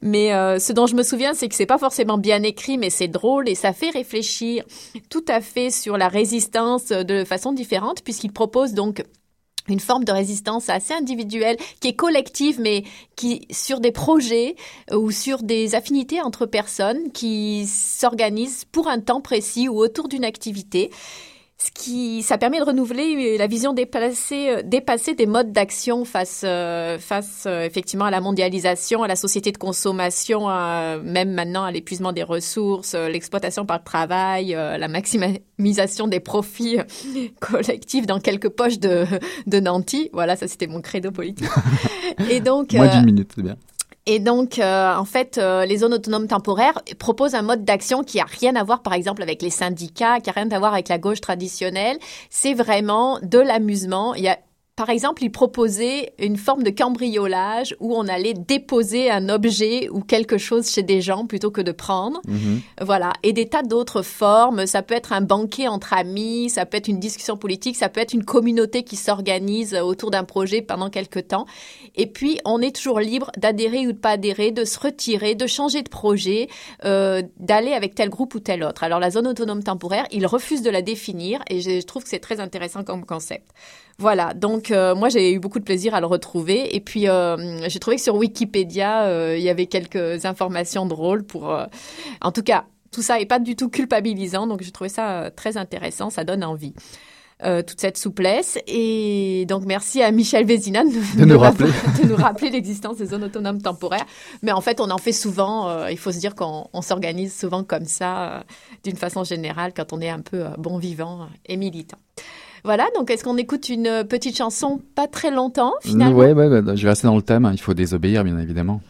Mais 0.02 0.34
euh, 0.34 0.58
ce 0.58 0.74
dont 0.74 0.88
je 0.88 0.96
me 0.96 1.04
souviens, 1.04 1.36
c'est 1.36 1.50
que 1.50 1.56
c'est 1.56 1.68
pas 1.68 1.78
forcément 1.78 2.18
bien 2.18 2.42
écrit, 2.42 2.80
mais 2.80 2.90
c'est 2.90 3.08
drôle 3.08 3.48
et 3.48 3.56
ça 3.56 3.74
fait 3.74 3.92
réfléchir 3.92 4.64
tout 5.10 5.26
à 5.28 5.42
fait 5.42 5.70
sur 5.70 5.98
la 5.98 6.08
résistance 6.08 6.88
de 6.88 7.24
façon 7.24 7.54
différente 7.54 8.04
puisqu'il 8.04 8.32
propose 8.32 8.74
donc 8.74 9.04
une 9.68 9.80
forme 9.80 10.04
de 10.04 10.12
résistance 10.12 10.70
assez 10.70 10.94
individuelle, 10.94 11.58
qui 11.80 11.90
est 11.90 11.96
collective, 11.96 12.60
mais 12.60 12.84
qui, 13.16 13.48
sur 13.52 13.80
des 13.80 13.92
projets 13.92 14.56
euh, 14.92 14.98
ou 14.98 15.12
sur 15.12 15.44
des 15.44 15.76
affinités 15.76 16.22
entre 16.22 16.46
personnes 16.46 17.12
qui 17.12 17.68
s'organisent 17.68 18.66
pour 18.66 18.88
un 18.88 19.00
temps 19.00 19.22
précis 19.22 19.70
ou 19.70 19.78
autour 19.78 20.08
d'une 20.08 20.26
activité 20.26 20.92
ce 21.64 21.70
qui, 21.72 22.24
ça 22.24 22.40
permet 22.40 22.60
de 22.60 22.64
renouveler 22.64 23.38
la 23.38 23.46
vision 23.46 23.74
dépassée, 23.74 24.50
euh, 24.50 24.62
dépasser 24.64 25.14
des 25.14 25.28
modes 25.28 25.52
d'action 25.52 26.06
face, 26.06 26.42
euh, 26.44 26.98
face 26.98 27.44
euh, 27.46 27.66
effectivement 27.66 28.06
à 28.06 28.12
la 28.12 28.20
mondialisation, 28.20 29.04
à 29.04 29.08
la 29.08 29.16
société 29.16 29.52
de 29.52 29.60
consommation, 29.60 30.48
même 31.04 31.32
maintenant 31.32 31.64
à 31.64 31.72
l'épuisement 31.72 32.14
des 32.14 32.24
ressources, 32.24 32.96
l'exploitation 32.96 33.66
par 33.66 33.78
le 33.78 33.84
travail, 33.84 34.52
la 34.52 34.88
maximisation 34.88 36.08
des 36.08 36.20
profits 36.20 36.78
collectifs 37.40 38.08
dans 38.08 38.20
quelques 38.20 38.50
poches 38.50 38.80
de, 38.80 39.06
de 39.46 39.60
Nanti. 39.60 40.10
Voilà, 40.14 40.36
ça 40.36 40.48
c'était 40.48 40.68
mon 40.68 40.82
credo 40.82 41.12
politique. 41.12 41.48
Et 42.30 42.40
donc, 42.40 42.74
moins 42.74 42.88
d'une 42.88 43.06
minute, 43.06 43.32
c'est 43.36 43.44
bien. 43.44 43.58
Et 44.12 44.20
donc, 44.20 44.60
euh, 44.60 44.94
en 44.94 45.06
fait, 45.06 45.38
euh, 45.38 45.64
les 45.64 45.78
zones 45.78 45.94
autonomes 45.94 46.28
temporaires 46.28 46.82
proposent 47.00 47.34
un 47.34 47.44
mode 47.44 47.64
d'action 47.64 48.04
qui 48.04 48.20
a 48.20 48.26
rien 48.26 48.58
à 48.58 48.64
voir, 48.66 48.82
par 48.82 48.92
exemple, 48.92 49.24
avec 49.24 49.42
les 49.42 49.50
syndicats, 49.50 50.20
qui 50.20 50.30
a 50.30 50.34
rien 50.34 50.52
à 50.52 50.60
voir 50.60 50.74
avec 50.74 50.90
la 50.90 50.98
gauche 50.98 51.22
traditionnelle. 51.22 51.98
C'est 52.30 52.54
vraiment 52.54 53.20
de 53.22 53.40
l'amusement. 53.40 54.14
Il 54.14 54.24
y 54.24 54.28
a 54.28 54.38
par 54.76 54.90
exemple, 54.90 55.24
il 55.24 55.32
proposait 55.32 56.14
une 56.18 56.38
forme 56.38 56.64
de 56.64 56.70
cambriolage 56.70 57.76
où 57.80 57.94
on 57.96 58.08
allait 58.08 58.34
déposer 58.34 59.12
un 59.12 59.28
objet 59.30 59.90
ou 59.90 60.00
quelque 60.00 60.38
chose 60.38 60.72
chez 60.72 60.82
des 60.82 61.02
gens 61.02 61.26
plutôt 61.26 61.52
que 61.52 61.62
de 61.62 61.74
prendre. 61.74 62.22
Mhm. 62.28 62.62
Voilà. 62.82 63.12
Et 63.22 63.34
des 63.34 63.48
tas 63.48 63.64
d'autres 63.64 64.02
formes. 64.02 64.66
Ça 64.66 64.82
peut 64.82 64.96
être 64.96 65.12
un 65.12 65.22
banquet 65.22 65.68
entre 65.68 65.94
amis, 65.94 66.50
ça 66.50 66.66
peut 66.66 66.78
être 66.78 66.88
une 66.88 67.00
discussion 67.00 67.36
politique, 67.38 67.76
ça 67.76 67.90
peut 67.90 68.00
être 68.00 68.14
une 68.14 68.24
communauté 68.24 68.84
qui 68.84 68.96
s'organise 68.96 69.76
autour 69.76 70.10
d'un 70.10 70.24
projet 70.24 70.62
pendant 70.62 70.90
quelque 70.90 71.20
temps. 71.20 71.46
Et 71.96 72.08
puis, 72.08 72.40
on 72.46 72.62
est 72.62 72.76
toujours 72.76 73.02
libre 73.02 73.30
d'adhérer 73.38 73.86
ou 73.88 73.92
de 73.92 73.98
pas 73.98 74.12
adhérer, 74.12 74.52
de 74.52 74.64
se 74.64 74.80
retirer, 74.80 75.36
de 75.36 75.48
changer 75.48 75.84
de 75.84 75.90
projet, 75.90 76.48
euh, 76.86 77.22
d'aller 77.38 77.74
avec 77.74 77.94
tel 77.94 78.10
groupe 78.10 78.36
ou 78.36 78.40
tel 78.40 78.64
autre. 78.64 78.84
Alors, 78.84 79.00
la 79.00 79.12
zone 79.12 79.28
autonome 79.28 79.64
temporaire, 79.64 80.08
il 80.12 80.26
refuse 80.26 80.62
de 80.62 80.70
la 80.70 80.82
définir 80.82 81.42
et 81.50 81.60
je 81.62 81.82
trouve 81.82 82.04
que 82.04 82.10
c'est 82.10 82.20
très 82.20 82.40
intéressant 82.40 82.84
comme 82.84 83.06
concept. 83.06 83.52
Voilà, 84.02 84.34
donc 84.34 84.72
euh, 84.72 84.96
moi 84.96 85.10
j'ai 85.10 85.32
eu 85.32 85.38
beaucoup 85.38 85.60
de 85.60 85.64
plaisir 85.64 85.94
à 85.94 86.00
le 86.00 86.08
retrouver 86.08 86.76
et 86.76 86.80
puis 86.80 87.08
euh, 87.08 87.70
j'ai 87.70 87.78
trouvé 87.78 87.98
que 87.98 88.02
sur 88.02 88.16
Wikipédia 88.16 89.04
euh, 89.04 89.38
il 89.38 89.44
y 89.44 89.50
avait 89.50 89.68
quelques 89.68 90.26
informations 90.26 90.88
drôles 90.88 91.24
pour, 91.24 91.56
en 92.20 92.32
tout 92.32 92.42
cas 92.42 92.66
tout 92.90 93.04
ça 93.04 93.20
est 93.20 93.28
pas 93.28 93.38
du 93.38 93.56
tout 93.56 93.70
culpabilisant 93.70 94.48
donc 94.48 94.64
j'ai 94.64 94.72
trouvé 94.72 94.90
ça 94.90 95.30
très 95.36 95.56
intéressant, 95.56 96.10
ça 96.10 96.24
donne 96.24 96.44
envie. 96.44 96.74
toute 97.68 97.80
cette 97.80 97.98
souplesse. 97.98 98.60
Et 98.68 99.46
donc, 99.48 99.66
merci 99.66 100.04
à 100.04 100.12
Michel 100.12 100.46
Vézina 100.46 100.84
de, 100.84 101.26
nous, 101.26 101.40
rappeler, 101.46 101.72
de 102.04 102.08
nous 102.08 102.16
rappeler 102.16 102.52
l'existence 102.52 102.98
des 102.98 103.08
zones 103.08 103.24
autonomes 103.24 103.62
temporaires. 103.62 104.06
Mais 104.44 104.52
en 104.52 104.62
fait, 104.62 104.80
on 104.80 104.92
en 104.92 105.00
fait 105.00 105.12
souvent. 105.12 105.88
il 105.88 105.98
faut 105.98 106.12
se 106.12 106.20
dire 106.20 106.36
qu'on 106.36 106.82
s'organise 106.82 107.34
souvent 107.36 107.64
comme 107.64 107.86
ça, 107.86 108.44
d'une 108.84 108.98
façon 108.98 109.24
générale, 109.24 109.74
quand 109.76 109.92
on 109.92 110.02
est 110.02 110.10
un 110.10 110.22
peu 110.22 110.44
bon 110.60 110.78
vivant 110.78 111.30
et 111.48 111.58
militant. 111.58 111.98
Voilà, 112.64 112.88
donc 112.96 113.10
est-ce 113.10 113.24
qu'on 113.24 113.38
écoute 113.38 113.70
une 113.70 114.04
petite 114.08 114.38
chanson 114.38 114.82
pas 114.96 115.08
très 115.08 115.32
longtemps 115.32 115.74
finalement? 115.82 116.18
Oui, 116.18 116.32
ouais, 116.32 116.48
ouais, 116.48 116.62
je 116.76 116.84
vais 116.84 116.90
rester 116.90 117.08
dans 117.08 117.16
le 117.16 117.22
thème, 117.22 117.46
hein. 117.46 117.52
il 117.54 117.60
faut 117.60 117.74
désobéir 117.74 118.24
bien 118.24 118.38
évidemment. 118.38 118.82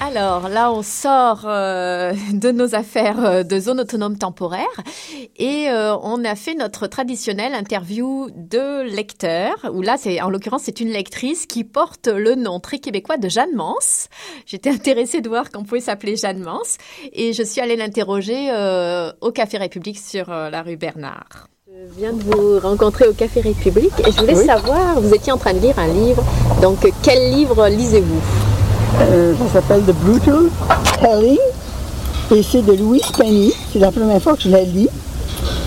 Alors 0.00 0.48
là, 0.48 0.72
on 0.72 0.82
sort 0.82 1.42
euh, 1.44 2.12
de 2.32 2.52
nos 2.52 2.76
affaires 2.76 3.24
euh, 3.24 3.42
de 3.42 3.58
zone 3.58 3.80
autonome 3.80 4.16
temporaire 4.16 4.64
et 5.36 5.68
euh, 5.68 5.96
on 6.02 6.24
a 6.24 6.36
fait 6.36 6.54
notre 6.54 6.86
traditionnelle 6.86 7.52
interview 7.52 8.28
de 8.36 8.82
lecteur, 8.82 9.54
où 9.72 9.82
là, 9.82 9.96
c'est 9.98 10.20
en 10.20 10.30
l'occurrence, 10.30 10.62
c'est 10.64 10.78
une 10.78 10.90
lectrice 10.90 11.46
qui 11.46 11.64
porte 11.64 12.06
le 12.06 12.36
nom 12.36 12.60
très 12.60 12.78
québécois 12.78 13.16
de 13.16 13.28
Jeanne 13.28 13.54
Mance. 13.56 14.08
J'étais 14.46 14.70
intéressée 14.70 15.20
de 15.20 15.28
voir 15.28 15.50
qu'on 15.50 15.64
pouvait 15.64 15.80
s'appeler 15.80 16.16
Jeanne 16.16 16.40
Mance 16.40 16.76
et 17.12 17.32
je 17.32 17.42
suis 17.42 17.60
allée 17.60 17.76
l'interroger 17.76 18.50
au 19.20 19.32
Café 19.32 19.58
République 19.58 19.98
sur 19.98 20.28
la 20.28 20.62
rue 20.62 20.76
Bernard. 20.76 21.48
Je 21.66 21.98
viens 21.98 22.12
de 22.12 22.22
vous 22.22 22.60
rencontrer 22.60 23.08
au 23.08 23.12
Café 23.12 23.40
République 23.40 23.92
et 24.06 24.12
je 24.12 24.18
voulais 24.18 24.34
savoir, 24.34 25.00
vous 25.00 25.12
étiez 25.12 25.32
en 25.32 25.38
train 25.38 25.54
de 25.54 25.60
lire 25.60 25.78
un 25.78 25.88
livre, 25.88 26.24
donc 26.62 26.88
quel 27.02 27.32
livre 27.32 27.68
lisez-vous? 27.68 28.57
Euh, 29.00 29.34
ça 29.38 29.60
s'appelle 29.60 29.82
The 29.82 29.92
Brutal 29.92 30.50
Telling. 31.00 31.38
Et 32.34 32.42
c'est 32.42 32.62
de 32.62 32.72
Louise 32.72 33.10
Penny. 33.16 33.52
C'est 33.72 33.78
la 33.78 33.90
première 33.90 34.20
fois 34.20 34.36
que 34.36 34.42
je 34.42 34.50
la 34.50 34.62
lis. 34.62 34.88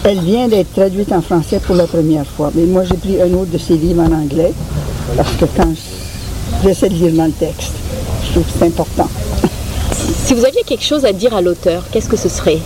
Elle 0.04 0.20
vient 0.20 0.48
d'être 0.48 0.74
traduite 0.74 1.12
en 1.12 1.22
français 1.22 1.60
pour 1.60 1.76
la 1.76 1.88
première 1.88 2.26
fois. 2.26 2.52
Mais 2.54 2.66
moi, 2.66 2.84
j'ai 2.84 2.98
pris 2.98 3.22
un 3.22 3.34
autre 3.34 3.52
de 3.52 3.58
ses 3.58 3.76
livres 3.76 4.02
en 4.04 4.12
anglais. 4.12 4.54
Parce 5.16 5.32
que 5.34 5.46
quand 5.46 5.74
j'essaie 6.64 6.90
de 6.90 6.96
lire 6.96 7.14
dans 7.14 7.26
le 7.26 7.32
texte, 7.32 7.74
je 8.26 8.32
trouve 8.32 8.44
que 8.44 8.52
c'est 8.58 8.66
important. 8.66 9.08
Si 10.24 10.34
vous 10.34 10.46
aviez 10.46 10.62
quelque 10.66 10.84
chose 10.84 11.04
à 11.04 11.12
dire 11.12 11.36
à 11.36 11.42
l'auteur, 11.42 11.84
qu'est-ce 11.92 12.08
que 12.08 12.16
ce 12.16 12.30
serait? 12.30 12.60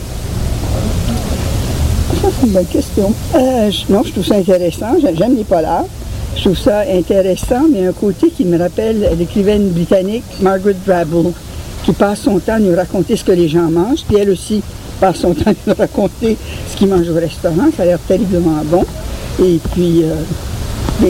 Ça, 2.21 2.27
c'est 2.39 2.45
une 2.45 2.53
bonne 2.53 2.65
question. 2.65 3.11
Euh, 3.33 3.71
non, 3.89 4.03
je 4.03 4.11
trouve 4.11 4.25
ça 4.25 4.35
intéressant. 4.35 4.95
J'aime 5.01 5.35
les 5.35 5.43
polars. 5.43 5.85
Je 6.35 6.41
trouve 6.41 6.57
ça 6.57 6.81
intéressant, 6.81 7.67
mais 7.71 7.87
un 7.87 7.93
côté 7.93 8.29
qui 8.29 8.45
me 8.45 8.57
rappelle 8.57 9.09
l'écrivaine 9.17 9.69
britannique 9.69 10.23
Margaret 10.41 10.75
Drabble, 10.85 11.31
qui 11.83 11.93
passe 11.93 12.21
son 12.21 12.39
temps 12.39 12.53
à 12.53 12.59
nous 12.59 12.75
raconter 12.75 13.15
ce 13.15 13.23
que 13.23 13.31
les 13.31 13.47
gens 13.47 13.69
mangent, 13.71 14.03
puis 14.07 14.17
elle 14.17 14.29
aussi 14.29 14.61
passe 14.99 15.17
son 15.17 15.33
temps 15.33 15.51
à 15.51 15.53
nous 15.65 15.73
raconter 15.73 16.37
ce 16.69 16.75
qu'ils 16.75 16.87
mangent 16.87 17.09
au 17.09 17.15
restaurant. 17.15 17.69
Ça 17.75 17.83
a 17.83 17.85
l'air 17.85 17.99
terriblement 18.07 18.61
bon. 18.65 18.83
Et 19.41 19.59
puis, 19.73 20.03
euh, 20.03 21.09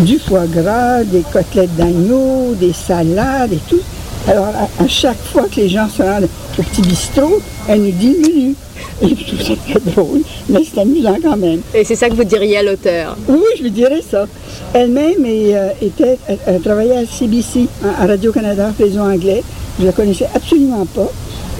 du 0.00 0.18
foie 0.18 0.46
gras, 0.46 1.04
des 1.04 1.22
côtelettes 1.32 1.76
d'agneau, 1.76 2.54
des 2.58 2.72
salades 2.72 3.52
et 3.52 3.60
tout. 3.68 3.80
Alors, 4.26 4.46
à, 4.46 4.88
chaque 4.88 5.22
fois 5.32 5.44
que 5.48 5.56
les 5.56 5.68
gens 5.68 5.88
se 5.88 6.02
rendent 6.02 6.28
au 6.58 6.62
petit 6.62 6.80
bistrot, 6.80 7.40
elle 7.68 7.82
nous 7.82 7.90
dit 7.90 8.14
le 8.14 8.28
menu. 8.28 8.54
Et 9.02 9.08
je 9.08 9.26
trouve 9.26 9.42
ça 9.42 9.54
très 9.68 9.80
drôle, 9.92 10.22
mais 10.48 10.60
c'est 10.64 10.80
amusant 10.80 11.16
quand 11.22 11.36
même. 11.36 11.60
Et 11.74 11.84
c'est 11.84 11.94
ça 11.94 12.08
que 12.08 12.14
vous 12.14 12.24
diriez 12.24 12.58
à 12.58 12.62
l'auteur? 12.62 13.16
Oui, 13.28 13.44
je 13.58 13.62
lui 13.64 13.70
dirais 13.70 14.02
ça. 14.08 14.26
Elle-même 14.72 15.24
euh, 15.26 15.70
était, 15.82 16.18
elle, 16.46 16.60
travaillait 16.60 16.98
à 16.98 17.06
CBC, 17.06 17.66
à 17.98 18.06
Radio-Canada, 18.06 18.72
réseau 18.78 19.00
anglais. 19.00 19.42
Je 19.78 19.82
ne 19.82 19.88
la 19.88 19.92
connaissais 19.92 20.28
absolument 20.34 20.86
pas. 20.86 21.10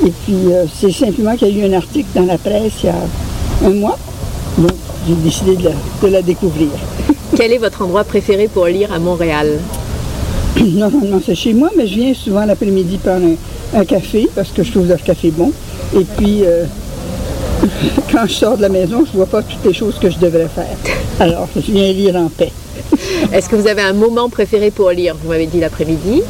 Et 0.05 0.11
puis, 0.24 0.53
euh, 0.53 0.64
c'est 0.81 0.92
simplement 0.92 1.37
qu'il 1.37 1.57
y 1.57 1.61
a 1.61 1.66
eu 1.66 1.70
un 1.70 1.77
article 1.77 2.09
dans 2.14 2.24
la 2.24 2.38
presse 2.38 2.72
il 2.83 2.87
y 2.87 2.88
a 2.88 3.66
un 3.66 3.70
mois. 3.70 3.98
Donc, 4.57 4.72
j'ai 5.07 5.14
décidé 5.16 5.57
de 5.57 5.64
la, 5.64 5.72
de 6.03 6.09
la 6.09 6.22
découvrir. 6.22 6.70
Quel 7.37 7.53
est 7.53 7.59
votre 7.59 7.83
endroit 7.83 8.05
préféré 8.05 8.48
pour 8.48 8.66
lire 8.66 8.92
à 8.92 8.98
Montréal? 8.98 9.59
Normalement, 10.64 11.21
c'est 11.25 11.35
chez 11.35 11.53
moi, 11.53 11.71
mais 11.77 11.87
je 11.87 11.95
viens 11.95 12.14
souvent 12.14 12.45
l'après-midi 12.45 12.99
prendre 12.99 13.27
un, 13.75 13.85
café 13.85 14.29
parce 14.35 14.51
que 14.51 14.62
je 14.62 14.71
trouve 14.71 14.88
leur 14.88 15.03
café 15.03 15.31
bon. 15.31 15.53
Et 15.99 16.05
puis, 16.05 16.43
euh, 16.45 16.64
quand 18.12 18.27
je 18.27 18.33
sors 18.33 18.57
de 18.57 18.62
la 18.62 18.69
maison, 18.69 19.05
je 19.05 19.12
ne 19.12 19.17
vois 19.17 19.27
pas 19.27 19.43
toutes 19.43 19.64
les 19.64 19.73
choses 19.73 19.99
que 19.99 20.11
je 20.11 20.19
devrais 20.19 20.49
faire. 20.49 20.77
Alors, 21.19 21.49
je 21.57 21.73
viens 21.73 21.93
lire 21.93 22.17
en 22.17 22.29
paix. 22.29 22.53
Est-ce 23.33 23.49
que 23.49 23.57
vous 23.57 23.67
avez 23.67 23.83
un 23.83 23.93
moment 23.93 24.29
préféré 24.29 24.71
pour 24.71 24.90
lire? 24.90 25.17
Vous 25.23 25.29
m'avez 25.31 25.47
dit 25.47 25.61
l'après-midi. 25.61 26.23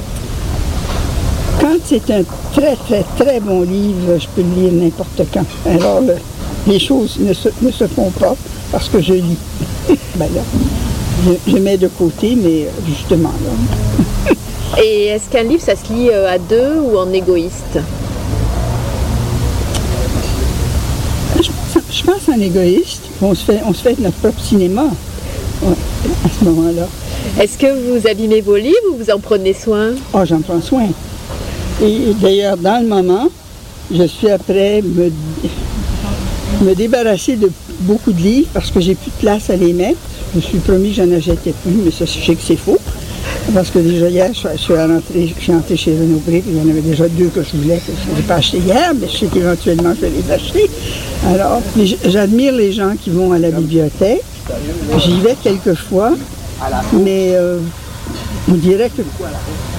Quand 1.60 1.76
c'est 1.84 2.10
un 2.10 2.22
très, 2.52 2.76
très, 2.76 3.04
très 3.16 3.40
bon 3.40 3.62
livre, 3.62 4.18
je 4.18 4.26
peux 4.34 4.42
le 4.42 4.62
lire 4.62 4.72
n'importe 4.72 5.22
quand. 5.32 5.44
Alors, 5.70 6.02
les 6.66 6.78
choses 6.78 7.18
ne 7.20 7.32
se, 7.32 7.86
font 7.86 8.10
pas 8.10 8.34
parce 8.72 8.88
que 8.88 9.00
je 9.00 9.14
lis. 9.14 9.38
ben 10.16 10.28
là, 10.34 10.42
je, 11.46 11.56
mets 11.58 11.78
de 11.78 11.88
côté, 11.88 12.36
mais 12.36 12.66
justement, 12.86 13.32
là. 13.44 13.50
Et 14.82 15.06
est-ce 15.06 15.30
qu'un 15.30 15.44
livre, 15.44 15.62
ça 15.62 15.76
se 15.76 15.92
lit 15.92 16.10
euh, 16.10 16.28
à 16.28 16.38
deux 16.38 16.80
ou 16.80 16.98
en 16.98 17.12
égoïste? 17.12 17.78
Je 21.90 22.02
pense 22.02 22.28
en 22.28 22.40
égoïste. 22.40 23.02
On 23.22 23.34
se 23.34 23.44
fait, 23.44 23.60
on 23.64 23.72
se 23.72 23.82
fait 23.82 23.98
notre 24.00 24.16
propre 24.16 24.40
cinéma 24.40 24.86
à 25.62 26.28
ce 26.38 26.44
moment-là. 26.44 26.88
Est-ce 27.40 27.56
que 27.56 27.66
vous 27.66 28.06
abîmez 28.06 28.40
vos 28.40 28.56
livres 28.56 28.76
ou 28.92 28.96
vous 28.96 29.10
en 29.10 29.18
prenez 29.18 29.54
soin? 29.54 29.92
Oh, 30.12 30.20
j'en 30.24 30.40
prends 30.40 30.60
soin. 30.60 30.88
Et 31.82 32.12
d'ailleurs, 32.20 32.56
dans 32.56 32.82
le 32.82 32.88
moment, 32.88 33.28
je 33.92 34.04
suis 34.04 34.28
après 34.28 34.82
me, 34.82 35.10
me 36.62 36.74
débarrasser 36.74 37.36
de 37.36 37.50
beaucoup 37.80 38.12
de 38.12 38.20
livres 38.20 38.48
parce 38.52 38.70
que 38.70 38.80
j'ai 38.80 38.94
plus 38.94 39.10
de 39.10 39.16
place 39.20 39.48
à 39.50 39.56
les 39.56 39.72
mettre. 39.72 39.98
Je 40.32 40.38
me 40.38 40.42
suis 40.42 40.58
promis 40.58 40.90
que 40.90 40.96
j'en 40.96 41.10
achèterais 41.12 41.54
plus, 41.62 41.80
mais 41.84 41.90
ça, 41.90 42.04
je 42.04 42.24
sais 42.24 42.34
que 42.34 42.42
c'est 42.42 42.56
faux. 42.56 42.78
Parce 43.54 43.70
que 43.70 43.78
déjà 43.78 44.08
hier, 44.08 44.30
je, 44.34 44.58
suis 44.58 44.74
rentrée, 44.74 45.32
je 45.38 45.76
chez 45.76 45.92
Renaud 45.92 46.20
Bré, 46.26 46.42
il 46.44 46.56
y 46.56 46.60
en 46.60 46.68
avait 46.68 46.80
déjà 46.80 47.08
deux 47.08 47.28
que 47.28 47.40
je 47.40 47.56
voulais, 47.56 47.76
que 47.76 47.92
je 47.92 48.16
n'ai 48.16 48.26
pas 48.26 48.34
acheté 48.34 48.58
hier, 48.58 48.92
mais 49.00 49.06
je 49.06 49.16
sais 49.16 49.26
qu'éventuellement 49.26 49.94
je 49.94 50.00
vais 50.00 50.10
les 50.10 50.32
acheter. 50.32 50.68
Alors, 51.24 51.62
j'admire 52.04 52.52
les 52.52 52.72
gens 52.72 52.94
qui 53.00 53.10
vont 53.10 53.30
à 53.32 53.38
la 53.38 53.52
bibliothèque. 53.52 54.24
J'y 54.98 55.20
vais 55.20 55.36
quelquefois, 55.40 56.14
mais 56.94 57.30
euh, 57.34 57.60
on, 58.50 58.54
dirait 58.54 58.90
que, 58.90 59.02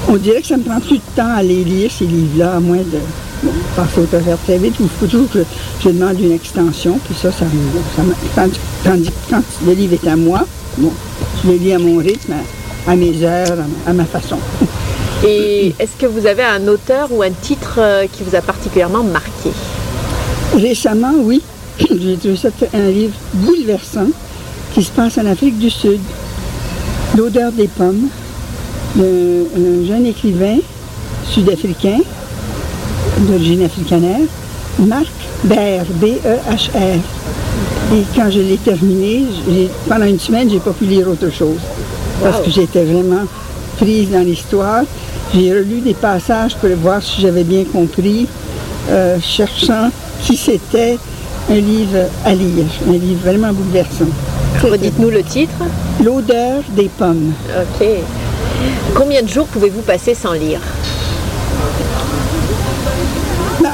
on 0.08 0.16
dirait 0.16 0.40
que 0.40 0.48
ça 0.48 0.56
me 0.56 0.64
prend 0.64 0.80
plus 0.80 0.98
de 0.98 1.04
temps 1.14 1.36
à 1.36 1.44
les 1.44 1.66
lire, 1.66 1.92
ces 1.92 2.06
livres-là, 2.06 2.56
à 2.56 2.60
moins 2.62 2.78
de 2.78 3.00
bon, 3.44 3.52
passer 3.76 4.00
au 4.00 4.06
faire 4.06 4.38
très 4.46 4.58
vite, 4.58 4.80
ou 4.80 4.84
il 4.84 4.90
faut 4.90 5.06
toujours 5.06 5.30
que 5.30 5.44
je 5.84 5.90
demande 5.90 6.18
une 6.22 6.32
extension, 6.32 6.98
puis 7.04 7.14
ça, 7.14 7.30
ça, 7.30 7.46
ça, 7.96 8.02
tandis, 8.86 9.10
que 9.10 9.12
quand 9.30 9.42
le 9.68 9.74
livre 9.74 9.98
est 10.02 10.08
à 10.08 10.16
moi, 10.16 10.48
bon, 10.78 10.94
je 11.44 11.52
le 11.52 11.58
lis 11.58 11.74
à 11.74 11.80
mon 11.80 11.98
rythme, 11.98 12.36
à 12.88 12.95
mes 12.95 13.24
heures, 13.24 13.58
à 13.88 13.93
ma 13.93 14.06
façon. 14.06 14.38
Et 15.26 15.74
est-ce 15.80 15.95
que 15.98 16.06
vous 16.06 16.26
avez 16.28 16.43
un 16.43 16.67
auteur 16.67 17.08
ou 17.12 17.24
un 17.24 17.32
titre 17.32 17.76
euh, 17.80 18.06
qui 18.12 18.24
vous 18.24 18.36
a 18.36 18.41
particulièrement 18.41 19.04
marqué? 19.04 19.52
Récemment, 20.56 21.13
oui. 21.19 21.41
J'ai 21.80 22.17
trouvé 22.17 22.38
ça 22.38 22.50
un 22.74 22.89
livre 22.89 23.15
bouleversant 23.34 24.08
qui 24.74 24.84
se 24.84 24.91
passe 24.91 25.17
en 25.17 25.26
Afrique 25.26 25.58
du 25.58 25.69
Sud. 25.69 26.00
L'odeur 27.17 27.52
des 27.52 27.67
pommes 27.67 28.08
d'un 28.95 29.88
jeune 29.88 30.06
écrivain 30.06 30.58
sud-africain 31.30 32.00
d'origine 33.19 33.63
africanaire, 33.63 34.28
Marc 34.80 35.12
Ber, 35.45 35.84
B-E-H-R. 36.02 37.00
Et 37.93 38.04
quand 38.15 38.30
je 38.30 38.39
l'ai 38.39 38.58
terminé, 38.58 39.26
pendant 39.88 40.06
une 40.06 40.19
semaine, 40.19 40.50
j'ai 40.50 40.60
pas 40.60 40.71
pu 40.71 40.86
lire 40.86 41.08
autre 41.08 41.32
chose 41.32 41.60
parce 42.21 42.41
que 42.41 42.51
j'étais 42.51 42.84
vraiment 42.84 43.23
prise 43.78 44.10
dans 44.12 44.21
l'histoire. 44.25 44.84
J'ai 45.34 45.51
relu 45.51 45.82
des 45.82 45.93
passages 45.93 46.56
pour 46.56 46.69
voir 46.82 47.01
si 47.01 47.21
j'avais 47.21 47.43
bien 47.43 47.63
compris, 47.65 48.28
euh, 48.89 49.17
cherchant 49.21 49.89
si 50.21 50.38
c'était 50.38 50.97
un 51.49 51.56
livre 51.56 52.06
à 52.23 52.34
lire, 52.34 52.65
un 52.88 52.93
livre 52.93 53.21
vraiment 53.23 53.51
bouleversant. 53.51 54.06
Redites-nous 54.63 55.10
le 55.10 55.23
titre? 55.23 55.54
L'odeur 56.04 56.62
des 56.75 56.89
pommes. 56.89 57.34
Ok. 57.49 57.88
Combien 58.95 59.21
de 59.21 59.28
jours 59.28 59.45
pouvez-vous 59.47 59.82
passer 59.82 60.15
sans 60.15 60.34
lire? 60.34 60.60
Bah, 63.62 63.69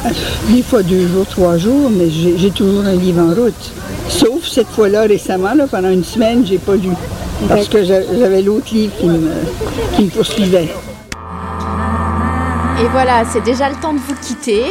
Des 0.50 0.64
fois 0.64 0.84
deux 0.84 1.08
jours, 1.08 1.26
trois 1.30 1.58
jours, 1.58 1.90
mais 1.92 2.10
j'ai 2.10 2.50
toujours 2.50 2.84
un 2.86 2.96
livre 2.96 3.22
en 3.22 3.34
route. 3.34 3.72
Sauf 4.10 4.48
cette 4.50 4.68
fois-là 4.70 5.04
récemment, 5.04 5.52
pendant 5.70 5.90
une 5.90 6.04
semaine, 6.04 6.44
j'ai 6.46 6.58
pas 6.58 6.76
lu 6.76 6.90
parce 7.48 7.68
que 7.68 7.84
j'avais 7.84 8.42
l'autre 8.42 8.74
livre 8.74 8.94
qui 9.00 9.08
me, 9.08 9.32
qui 9.96 10.04
me 10.06 10.10
poursuivait. 10.10 10.70
Et 12.82 12.88
voilà, 12.92 13.24
c'est 13.26 13.44
déjà 13.44 13.70
le 13.70 13.76
temps 13.76 13.94
de 13.94 14.00
vous 14.00 14.16
quitter. 14.22 14.64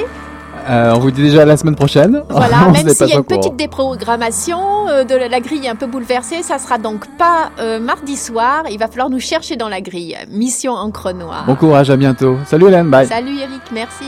Euh, 0.69 0.93
on 0.95 0.99
vous 0.99 1.11
dit 1.11 1.23
déjà 1.23 1.45
la 1.45 1.57
semaine 1.57 1.77
prochaine. 1.77 2.23
Voilà, 2.29 2.69
même 2.73 2.89
s'il 2.89 3.09
y 3.09 3.13
a 3.13 3.17
une 3.17 3.25
petite 3.25 3.57
déprogrammation 3.57 4.89
euh, 4.89 5.05
de 5.05 5.15
la 5.15 5.41
grille 5.41 5.69
un 5.69 5.77
peu 5.77 5.87
bouleversée, 5.87 6.43
ça 6.43 6.59
sera 6.59 6.79
donc 6.79 7.07
pas 7.17 7.51
euh, 7.61 7.81
mardi 7.81 8.17
soir. 8.17 8.65
Il 8.71 8.79
va 8.79 8.89
falloir 8.89 9.11
nous 9.11 9.21
chercher 9.21 9.57
dans 9.57 9.69
la 9.69 9.81
grille. 9.81 10.17
Mission 10.31 10.73
encre 10.73 11.13
noire. 11.13 11.45
Bon 11.47 11.55
courage, 11.55 11.91
à 11.91 11.97
bientôt. 11.97 12.37
Salut 12.47 12.67
Hélène, 12.67 12.91
bye. 12.91 13.07
Salut 13.07 13.39
Eric, 13.39 13.63
merci. 13.73 14.05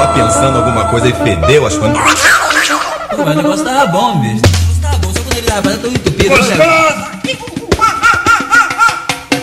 Pensando 0.00 0.58
alguma 0.58 0.84
coisa 0.86 1.08
e 1.08 1.12
fedeu 1.12 1.66
as 1.66 1.76
coisas. 1.76 1.98
Mas 1.98 3.36
o 3.36 3.42
negócio 3.42 3.64
tava 3.64 3.86
bom, 3.86 4.18
bicho. 4.20 4.36
O 4.36 4.40
negócio 4.40 4.80
tava 4.80 4.98
bom, 4.98 5.12
só 5.12 5.20
quando 5.20 5.36
ele 5.36 5.48
lava, 5.48 5.70
tá 5.70 5.76
tão 5.76 5.90
entupido. 5.92 6.28
Gostosa! 6.30 7.12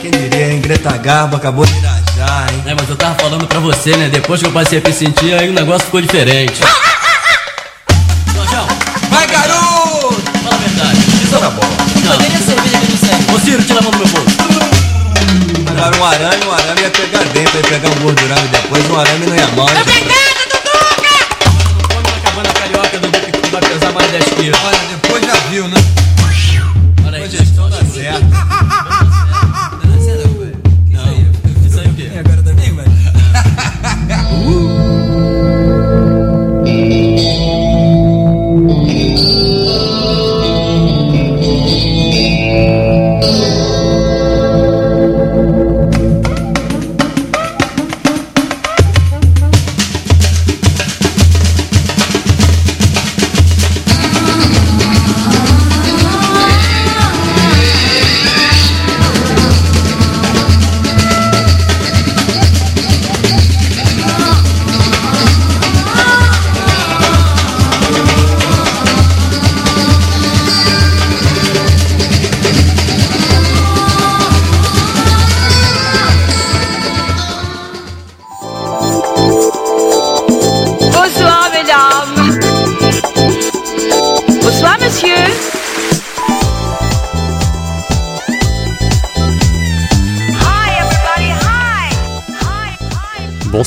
Quem 0.02 0.12
diria, 0.12 0.54
hein? 0.54 0.62
Greta 0.62 0.98
Garbo 0.98 1.36
acabou 1.36 1.66
de 1.66 1.78
irajar, 1.78 2.48
hein? 2.52 2.64
É, 2.66 2.74
mas 2.74 2.90
eu 2.90 2.96
tava 2.96 3.16
falando 3.16 3.46
pra 3.48 3.60
você, 3.60 3.96
né? 3.96 4.10
Depois 4.10 4.42
que 4.42 4.48
eu 4.48 4.52
passei 4.52 4.80
a 4.80 4.82
me 4.88 4.94
sentir, 4.94 5.34
aí 5.34 5.50
o 5.50 5.54
negócio 5.54 5.86
ficou 5.86 6.02
diferente. 6.02 6.62
Jorjão, 8.34 8.68
Vai, 9.12 9.28
garoto! 9.28 10.22
fala 10.44 10.56
a 10.56 10.58
verdade. 10.58 11.00
Isso 11.24 11.36
era 11.36 11.50
bom. 11.52 11.68
Não. 12.04 12.18
Cadê 12.18 12.44
cerveja 12.44 12.78
não 12.90 12.98
serve? 12.98 13.36
Ô 13.36 13.40
Ciro, 13.40 13.64
tira 13.64 13.80
a 13.80 13.84
mão 13.84 13.92
do 13.92 13.98
meu 14.00 14.08
bolso. 14.08 14.38
Agora 15.78 15.98
um 15.98 16.06
arame, 16.06 16.46
um 16.46 16.52
arame 16.52 16.82
ia 16.82 16.90
pegar 16.90 17.24
dentro, 17.26 17.58
ia 17.58 17.64
pegar 17.64 17.90
um 17.90 18.02
gordurão 18.02 18.38
e 18.38 18.48
depois 18.48 18.90
um 18.90 19.00
arame 19.00 19.26
não 19.28 19.36
ia 19.36 19.48
mal. 19.50 19.68
Come 19.68 20.29
que 23.94 24.36
tu 24.36 24.52
vai 24.52 24.99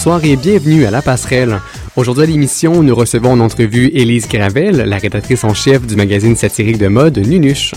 Bonsoir 0.04 0.24
et 0.24 0.34
bienvenue 0.34 0.84
à 0.84 0.90
La 0.90 1.00
Passerelle. 1.00 1.60
Aujourd'hui 1.94 2.24
à 2.24 2.26
l'émission, 2.26 2.82
nous 2.82 2.92
recevons 2.92 3.34
en 3.34 3.38
entrevue 3.38 3.86
Élise 3.94 4.26
Gravel, 4.26 4.78
la 4.78 4.98
rédactrice 4.98 5.44
en 5.44 5.54
chef 5.54 5.86
du 5.86 5.94
magazine 5.94 6.34
satirique 6.34 6.78
de 6.78 6.88
mode 6.88 7.18
Nunuche. 7.18 7.72